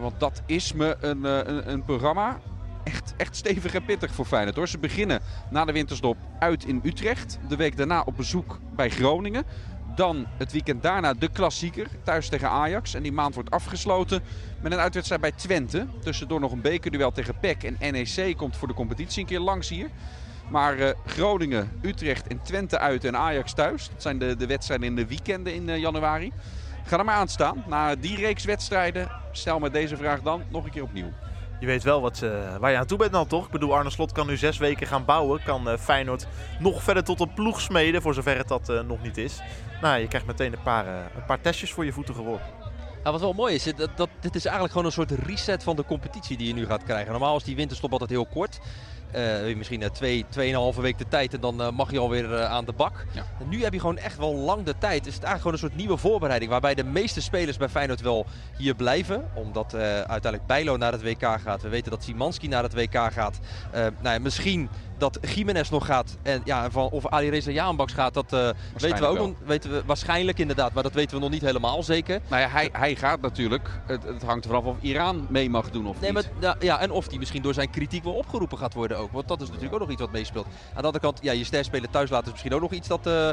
Want 0.00 0.20
dat 0.20 0.42
is 0.46 0.72
me 0.72 0.96
een, 1.00 1.24
een, 1.24 1.70
een 1.70 1.84
programma 1.84 2.40
echt, 2.84 3.14
echt 3.16 3.36
stevig 3.36 3.74
en 3.74 3.84
pittig 3.84 4.14
voor 4.14 4.24
Feyenoord 4.24 4.56
hoor. 4.56 4.68
Ze 4.68 4.78
beginnen 4.78 5.20
na 5.50 5.64
de 5.64 5.72
winterstop 5.72 6.16
uit 6.38 6.64
in 6.64 6.80
Utrecht. 6.84 7.38
De 7.48 7.56
week 7.56 7.76
daarna 7.76 8.02
op 8.04 8.16
bezoek 8.16 8.58
bij 8.74 8.90
Groningen. 8.90 9.44
Dan 9.94 10.26
het 10.36 10.52
weekend 10.52 10.82
daarna 10.82 11.14
de 11.14 11.28
klassieker 11.28 11.86
thuis 12.02 12.28
tegen 12.28 12.48
Ajax. 12.48 12.94
En 12.94 13.02
die 13.02 13.12
maand 13.12 13.34
wordt 13.34 13.50
afgesloten 13.50 14.22
met 14.60 14.72
een 14.72 14.78
uitwedstrijd 14.78 15.20
bij 15.20 15.32
Twente. 15.32 15.86
Tussendoor 16.00 16.40
nog 16.40 16.52
een 16.52 16.60
bekerduel 16.60 17.12
tegen 17.12 17.38
PEC. 17.38 17.62
En 17.62 17.76
NEC 17.92 18.36
komt 18.36 18.56
voor 18.56 18.68
de 18.68 18.74
competitie 18.74 19.20
een 19.20 19.26
keer 19.26 19.40
langs 19.40 19.68
hier. 19.68 19.88
Maar 20.48 20.78
uh, 20.78 20.88
Groningen, 21.06 21.70
Utrecht 21.82 22.26
en 22.26 22.42
Twente 22.42 22.78
uit 22.78 23.04
en 23.04 23.16
Ajax 23.16 23.52
thuis. 23.52 23.88
Dat 23.88 24.02
zijn 24.02 24.18
de, 24.18 24.36
de 24.36 24.46
wedstrijden 24.46 24.86
in 24.86 24.96
de 24.96 25.06
weekenden 25.06 25.54
in 25.54 25.68
uh, 25.68 25.78
januari. 25.78 26.32
Ga 26.84 26.98
er 26.98 27.04
maar 27.04 27.14
aan 27.14 27.28
staan. 27.28 27.64
Na 27.68 27.94
die 27.94 28.16
reeks 28.16 28.44
wedstrijden, 28.44 29.10
stel 29.32 29.58
me 29.58 29.70
deze 29.70 29.96
vraag 29.96 30.22
dan 30.22 30.42
nog 30.48 30.64
een 30.64 30.70
keer 30.70 30.82
opnieuw. 30.82 31.12
Je 31.60 31.66
weet 31.66 31.82
wel 31.82 32.00
wat, 32.00 32.20
uh, 32.24 32.56
waar 32.56 32.70
je 32.70 32.76
aan 32.76 32.86
toe 32.86 32.98
bent 32.98 33.12
dan 33.12 33.26
toch? 33.26 33.44
Ik 33.44 33.50
bedoel, 33.50 33.74
Arne 33.74 33.90
Slot 33.90 34.12
kan 34.12 34.26
nu 34.26 34.36
zes 34.36 34.58
weken 34.58 34.86
gaan 34.86 35.04
bouwen. 35.04 35.42
Kan 35.42 35.68
uh, 35.68 35.76
Feyenoord 35.78 36.26
nog 36.58 36.82
verder 36.82 37.04
tot 37.04 37.20
een 37.20 37.34
ploeg 37.34 37.60
smeden, 37.60 38.02
voor 38.02 38.14
zover 38.14 38.36
het 38.36 38.48
dat 38.48 38.68
uh, 38.68 38.80
nog 38.80 39.02
niet 39.02 39.16
is. 39.16 39.40
Nou, 39.80 40.00
je 40.00 40.08
krijgt 40.08 40.26
meteen 40.26 40.52
een 40.52 40.62
paar, 40.62 40.86
een 40.86 41.24
paar 41.26 41.40
testjes 41.40 41.72
voor 41.72 41.84
je 41.84 41.92
voeten 41.92 42.14
geworpen. 42.14 42.46
Nou, 43.02 43.12
wat 43.12 43.20
wel 43.20 43.32
mooi 43.32 43.54
is, 43.54 43.72
dat, 43.96 44.08
dit 44.20 44.34
is 44.34 44.44
eigenlijk 44.44 44.72
gewoon 44.72 44.86
een 44.86 44.92
soort 44.92 45.10
reset 45.10 45.62
van 45.62 45.76
de 45.76 45.84
competitie 45.84 46.36
die 46.36 46.46
je 46.46 46.54
nu 46.54 46.66
gaat 46.66 46.84
krijgen. 46.84 47.10
Normaal 47.10 47.36
is 47.36 47.44
die 47.44 47.56
winterstop 47.56 47.92
altijd 47.92 48.10
heel 48.10 48.26
kort. 48.26 48.60
Uh, 49.16 49.56
misschien 49.56 49.80
uh, 49.80 49.88
twee, 49.88 50.24
tweeënhalve 50.28 50.80
week 50.80 50.98
de 50.98 51.08
tijd 51.08 51.34
en 51.34 51.40
dan 51.40 51.60
uh, 51.60 51.70
mag 51.70 51.90
je 51.90 51.98
alweer 51.98 52.44
aan 52.44 52.64
de 52.64 52.72
bak. 52.72 53.06
Ja. 53.12 53.24
Nu 53.48 53.62
heb 53.62 53.72
je 53.72 53.80
gewoon 53.80 53.98
echt 53.98 54.16
wel 54.16 54.34
lang 54.34 54.64
de 54.64 54.78
tijd. 54.78 55.06
Is 55.06 55.14
het 55.14 55.24
eigenlijk 55.24 55.40
gewoon 55.40 55.52
een 55.52 55.58
soort 55.58 55.76
nieuwe 55.76 55.96
voorbereiding. 55.96 56.50
Waarbij 56.50 56.74
de 56.74 56.84
meeste 56.84 57.20
spelers 57.20 57.56
bij 57.56 57.68
Feyenoord 57.68 58.00
wel 58.00 58.26
hier 58.56 58.74
blijven. 58.74 59.30
Omdat 59.34 59.74
uiteindelijk 59.74 60.46
Bijlo 60.46 60.76
naar 60.76 60.92
het 60.92 61.02
WK 61.02 61.40
gaat. 61.44 61.62
We 61.62 61.68
weten 61.68 61.90
dat 61.90 62.02
Simanski 62.04 62.48
naar 62.48 62.62
het 62.62 62.74
WK 62.74 63.12
gaat. 63.12 63.38
nou 63.72 63.92
ja, 64.02 64.18
misschien 64.18 64.68
dat 65.00 65.18
Jiménez 65.34 65.70
nog 65.70 65.86
gaat. 65.86 66.16
En 66.22 66.40
ja, 66.44 66.70
van, 66.70 66.88
of 66.90 67.06
Ali 67.06 67.30
Reza 67.30 67.50
Jaanbaks 67.50 67.92
gaat, 67.92 68.14
dat 68.14 68.54
weten 68.76 68.98
we 68.98 69.06
ook 69.06 69.18
nog, 69.18 69.30
weten 69.44 69.70
we 69.70 69.82
waarschijnlijk 69.86 70.38
inderdaad. 70.38 70.72
Maar 70.72 70.82
dat 70.82 70.92
weten 70.92 71.16
we 71.16 71.22
nog 71.22 71.30
niet 71.30 71.42
helemaal 71.42 71.82
zeker. 71.82 72.20
Nou 72.28 72.42
ja, 72.42 72.48
hij, 72.48 72.68
hij 72.72 72.96
gaat 72.96 73.20
natuurlijk. 73.20 73.80
Het, 73.86 74.02
het 74.02 74.22
hangt 74.22 74.44
ervan 74.44 74.60
af 74.60 74.66
of 74.66 74.76
Iran 74.80 75.26
mee 75.28 75.50
mag 75.50 75.70
doen 75.70 75.86
of 75.86 76.00
nee, 76.00 76.12
niet. 76.12 76.30
Maar, 76.40 76.56
ja, 76.60 76.80
en 76.80 76.90
of 76.90 77.08
die 77.08 77.18
misschien 77.18 77.42
door 77.42 77.54
zijn 77.54 77.70
kritiek 77.70 78.04
wel 78.04 78.12
opgeroepen 78.12 78.58
gaat 78.58 78.74
worden 78.74 78.98
ook. 78.98 79.12
Want 79.12 79.28
dat 79.28 79.40
is 79.40 79.46
natuurlijk 79.46 79.74
ook 79.74 79.80
nog 79.80 79.90
iets 79.90 80.00
wat 80.00 80.12
meespeelt. 80.12 80.46
Aan 80.46 80.80
de 80.80 80.82
andere 80.82 81.00
kant, 81.00 81.18
ja, 81.22 81.32
je 81.32 81.44
sterspeler 81.44 81.90
thuis 81.90 82.10
laten 82.10 82.26
is 82.26 82.32
misschien 82.32 82.54
ook 82.54 82.60
nog 82.60 82.72
iets 82.72 82.88
dat 82.88 83.06
uh, 83.06 83.28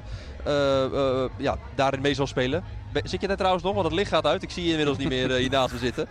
uh, 0.47 0.86
uh, 0.93 1.25
ja, 1.38 1.58
daarin 1.75 2.01
mee 2.01 2.13
zal 2.13 2.27
spelen. 2.27 2.63
Zit 3.03 3.21
je 3.21 3.27
daar 3.27 3.38
trouwens 3.38 3.63
nog? 3.63 3.73
Want 3.73 3.86
het 3.86 3.95
licht 3.95 4.10
gaat 4.10 4.25
uit. 4.25 4.43
Ik 4.43 4.51
zie 4.51 4.63
je 4.63 4.69
inmiddels 4.69 4.97
niet 4.97 5.08
meer 5.08 5.32
hier 5.32 5.49
naast 5.49 5.73
me 5.73 5.80
zitten. 5.80 6.08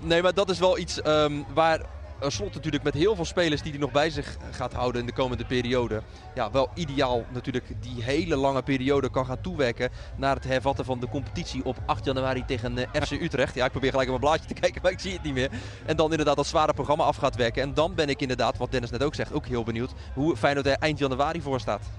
nee, 0.00 0.22
maar 0.22 0.34
dat 0.34 0.50
is 0.50 0.58
wel 0.58 0.78
iets 0.78 1.06
um, 1.06 1.44
waar 1.54 1.80
Slot 2.20 2.54
natuurlijk 2.54 2.84
met 2.84 2.94
heel 2.94 3.14
veel 3.14 3.24
spelers 3.24 3.62
die 3.62 3.70
hij 3.70 3.80
nog 3.80 3.90
bij 3.90 4.10
zich 4.10 4.36
gaat 4.50 4.72
houden 4.72 5.00
in 5.00 5.06
de 5.06 5.12
komende 5.12 5.44
periode. 5.44 6.02
Ja, 6.34 6.50
wel 6.50 6.70
ideaal 6.74 7.24
natuurlijk 7.32 7.64
die 7.80 8.02
hele 8.02 8.36
lange 8.36 8.62
periode 8.62 9.10
kan 9.10 9.26
gaan 9.26 9.40
toewerken 9.40 9.90
naar 10.16 10.34
het 10.34 10.44
hervatten 10.44 10.84
van 10.84 11.00
de 11.00 11.08
competitie 11.08 11.64
op 11.64 11.76
8 11.86 12.04
januari 12.04 12.44
tegen 12.44 12.78
uh, 12.78 13.02
FC 13.02 13.10
Utrecht. 13.10 13.54
Ja, 13.54 13.64
ik 13.64 13.70
probeer 13.70 13.90
gelijk 13.90 14.10
op 14.10 14.20
mijn 14.20 14.30
blaadje 14.30 14.54
te 14.54 14.60
kijken, 14.62 14.82
maar 14.82 14.92
ik 14.92 15.00
zie 15.00 15.12
het 15.12 15.22
niet 15.22 15.34
meer. 15.34 15.50
En 15.86 15.96
dan 15.96 16.10
inderdaad 16.10 16.36
dat 16.36 16.46
zware 16.46 16.74
programma 16.74 17.04
af 17.04 17.16
gaat 17.16 17.36
werken. 17.36 17.62
En 17.62 17.74
dan 17.74 17.94
ben 17.94 18.08
ik 18.08 18.20
inderdaad, 18.20 18.56
wat 18.56 18.70
Dennis 18.70 18.90
net 18.90 19.02
ook 19.02 19.14
zegt, 19.14 19.32
ook 19.32 19.46
heel 19.46 19.62
benieuwd 19.62 19.92
hoe 20.14 20.36
Feyenoord 20.36 20.66
er 20.66 20.76
eind 20.76 20.98
januari 20.98 21.40
voor 21.40 21.60
staat. 21.60 21.90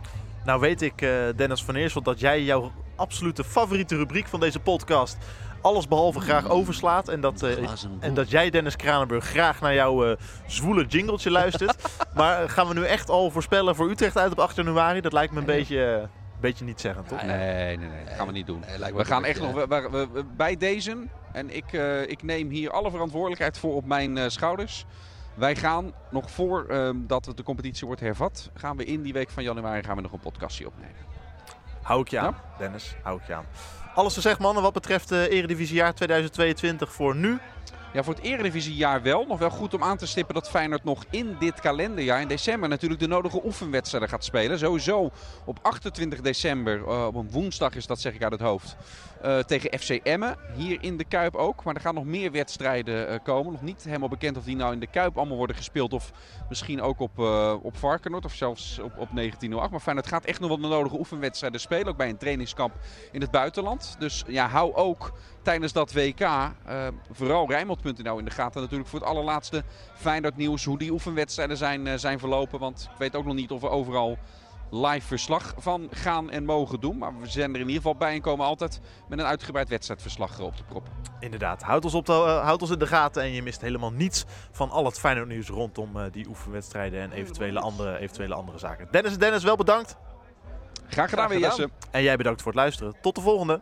Nou 0.46 0.60
weet 0.60 0.82
ik, 0.82 1.02
uh, 1.02 1.12
Dennis 1.36 1.64
van 1.64 1.76
Eersel, 1.76 2.02
dat 2.02 2.20
jij 2.20 2.44
jouw 2.44 2.72
absolute 2.96 3.44
favoriete 3.44 3.96
rubriek 3.96 4.28
van 4.28 4.40
deze 4.40 4.60
podcast 4.60 5.18
alles 5.62 5.88
behalve 5.88 6.20
graag 6.20 6.50
overslaat. 6.50 7.08
En 7.08 7.22
dat, 7.22 7.44
uh, 7.44 7.70
en 8.00 8.14
dat 8.14 8.30
jij, 8.30 8.50
Dennis 8.50 8.76
Kranenburg, 8.76 9.26
graag 9.26 9.62
naar 9.62 9.74
jouw 9.74 10.10
uh, 10.10 10.16
zwoele 10.48 10.86
jingletje 10.86 11.32
luistert. 11.32 11.90
maar 12.16 12.50
gaan 12.50 12.68
we 12.68 12.74
nu 12.74 12.86
echt 12.86 13.10
al 13.10 13.32
voorspellen 13.32 13.76
voor 13.76 13.90
Utrecht 13.90 14.18
uit 14.18 14.32
op 14.32 14.40
8 14.40 14.56
januari? 14.56 15.02
Dat 15.02 15.14
lijkt 15.14 15.34
me 15.34 15.40
een 15.40 15.46
beetje, 15.46 16.00
uh, 16.02 16.08
beetje 16.40 16.66
niet 16.66 16.82
zeggen, 16.82 17.06
toch? 17.06 17.24
Nee, 17.24 17.38
nee, 17.38 17.78
nee, 17.78 17.90
nee, 17.90 18.06
dat 18.06 18.14
gaan 18.14 18.28
we 18.28 18.34
niet 18.34 18.48
doen. 18.48 18.64
Nee, 18.80 18.94
we 18.94 19.06
gaan 19.06 19.26
echt 19.26 19.42
nog 19.42 19.54
we, 19.54 19.68
we, 19.68 20.08
we, 20.12 20.24
bij 20.38 20.58
deze. 20.58 20.98
En 21.32 21.56
ik, 21.56 21.72
ik 22.08 22.24
neem 22.24 22.50
hier 22.50 22.72
alle 22.72 22.92
verantwoordelijkheid 22.92 23.58
voor 23.58 23.76
op 23.76 23.86
mijn 23.86 24.32
schouders. 24.32 24.86
Wij 25.40 25.56
gaan 25.56 25.94
nog 26.12 26.32
voor 26.32 26.66
um, 26.72 27.08
dat 27.08 27.32
de 27.36 27.44
competitie 27.44 27.88
wordt 27.88 28.02
hervat, 28.02 28.50
gaan 28.54 28.78
we 28.78 28.86
in 28.86 29.02
die 29.02 29.14
week 29.14 29.30
van 29.30 29.44
januari 29.44 29.84
gaan 29.84 29.96
we 29.96 30.02
nog 30.02 30.12
een 30.12 30.20
podcastje 30.20 30.68
opnemen. 30.68 30.96
Hou 31.82 32.02
ik 32.02 32.08
je 32.08 32.20
aan, 32.20 32.36
ja? 32.36 32.58
Dennis. 32.58 32.96
Hou 33.04 33.20
ik 33.20 33.28
je 33.28 33.34
aan. 33.34 33.46
Alles 33.96 34.14
gezegd, 34.14 34.40
mannen, 34.40 34.64
wat 34.64 34.74
betreft 34.74 35.12
uh, 35.12 35.32
Eredivisiejaar 35.32 35.94
2022 35.94 36.94
voor 36.94 37.16
nu. 37.16 37.40
Ja, 37.94 38.04
voor 38.04 38.14
het 38.14 38.24
Eredivisiejaar 38.24 39.02
wel. 39.02 39.26
Nog 39.26 39.40
wel 39.40 39.50
goed 39.50 39.74
om 39.74 39.84
aan 39.84 39.98
te 39.98 40.08
stippen 40.08 40.34
dat 40.34 40.50
Feyenoord 40.50 40.84
nog 40.84 41.06
in 41.10 41.36
dit 41.40 41.60
kalenderjaar, 41.60 42.22
in 42.22 42.28
december, 42.28 42.70
natuurlijk 42.70 43.02
de 43.02 43.08
nodige 43.08 43.46
oefenwedstrijden 43.46 44.10
gaat 44.10 44.24
spelen. 44.24 44.60
Sowieso 44.60 45.12
op 45.46 45.60
28 45.62 46.22
december, 46.22 46.78
uh, 46.80 47.06
op 47.06 47.16
een 47.16 47.32
woensdag 47.32 47.76
is 47.76 47.86
dat 47.86 48.00
zeg 48.00 48.14
ik 48.14 48.24
uit 48.24 48.32
het 48.32 48.42
hoofd, 48.42 48.76
uh, 49.26 49.40
tegen 49.40 49.80
FC 49.80 49.90
Emmen. 49.90 50.38
Hier 50.56 50.78
in 50.82 50.98
de 50.98 51.04
Kuip 51.04 51.36
ook. 51.36 51.64
Maar 51.64 51.76
er 51.76 51.82
gaan 51.82 51.96
nog 51.96 52.06
meer 52.06 52.32
wedstrijden 52.32 53.22
komen. 53.22 53.52
Nog 53.52 53.62
niet 53.62 53.84
helemaal 53.84 54.10
bekend 54.10 54.38
of 54.38 54.44
die 54.44 54.56
nou 54.56 54.74
in 54.74 54.80
de 54.80 54.88
Kuip 54.88 55.18
allemaal 55.18 55.38
worden 55.38 55.56
gespeeld. 55.56 55.94
Of 55.94 56.12
misschien 56.50 56.82
ook 56.82 57.00
op, 57.00 57.20
op 57.62 57.78
Varkenoord 57.78 58.26
of 58.26 58.34
zelfs 58.34 58.80
op, 58.80 58.92
op 58.98 59.10
1908. 59.14 59.72
Maar 59.72 59.80
Feyenoord 59.80 60.08
gaat 60.08 60.26
echt 60.26 60.40
nog 60.40 60.50
wel 60.50 60.60
de 60.60 60.68
nodige 60.68 60.98
oefenwedstrijden 60.98 61.60
spelen. 61.60 61.88
Ook 61.88 61.98
bij 61.98 62.10
een 62.10 62.18
trainingskamp 62.18 62.74
in 63.12 63.22
het 63.22 63.32
buitenland. 63.32 63.89
Dus 64.00 64.24
ja, 64.28 64.48
hou 64.48 64.74
ook 64.74 65.12
tijdens 65.42 65.74
dat 65.74 65.94
WK 65.94 66.30
vooral 67.12 67.50
Rijnmond.nl 67.50 68.18
in 68.18 68.26
de 68.26 68.32
gaten. 68.32 68.62
Natuurlijk 68.62 68.90
voor 68.90 69.00
het 69.00 69.08
allerlaatste 69.08 69.64
Feyenoord 69.96 70.38
nieuws. 70.38 70.66
Hoe 70.66 70.78
die 70.78 70.92
oefenwedstrijden 70.92 71.58
zijn, 71.58 72.00
zijn 72.00 72.20
verlopen. 72.20 72.60
Want 72.60 72.90
ik 72.92 72.98
weet 72.98 73.16
ook 73.16 73.26
nog 73.26 73.36
niet 73.36 73.52
of 73.52 73.62
we 73.62 73.70
overal 73.70 74.18
live 74.72 75.08
verslag 75.08 75.54
van 75.58 75.88
gaan 75.92 76.30
en 76.30 76.46
mogen 76.46 76.80
doen. 76.80 76.98
Maar 76.98 77.20
we 77.20 77.28
zijn 77.28 77.50
er 77.50 77.60
in 77.60 77.68
ieder 77.68 77.76
geval 77.76 77.96
bij 77.96 78.14
en 78.14 78.22
komen 78.22 78.46
altijd 78.46 78.80
met 79.08 79.20
een 79.20 79.26
uitgebreid 79.26 79.70
wedstrijdverslag 79.70 80.40
op 80.40 80.58
de 80.58 80.64
prop. 80.64 80.88
Inderdaad, 81.20 81.64
houd 81.64 81.84
ons, 81.84 81.94
op 81.94 82.06
de, 82.06 82.12
uh, 82.12 82.44
houd 82.44 82.62
ons 82.62 82.72
in 82.72 82.80
de 82.80 82.88
gaten 82.88 83.22
en 83.22 83.32
je 83.32 83.44
mist 83.44 83.62
helemaal 83.62 83.92
niets 83.92 84.26
van 84.52 84.70
al 84.70 84.86
het 84.86 85.00
Feyenoord 85.00 85.28
nieuws 85.28 85.48
rondom 85.48 85.98
uh, 85.98 86.04
die 86.12 86.28
oefenwedstrijden 86.28 87.02
en 87.02 87.12
eventuele 87.12 87.60
andere, 87.60 87.98
eventuele 87.98 88.34
andere 88.34 88.58
zaken. 88.58 88.88
Dennis 88.92 89.14
en 89.14 89.20
Dennis, 89.20 89.44
wel 89.44 89.56
bedankt. 89.56 89.98
Graag 90.88 91.10
gedaan 91.10 91.30
weer 91.30 91.40
Jesse. 91.40 91.70
En 91.92 92.04
jij 92.04 92.16
bedankt 92.16 92.42
voor 92.42 92.52
het 92.52 92.62
luisteren. 92.62 92.96
Tot 93.02 93.16
de 93.16 93.22
volgende. 93.22 93.62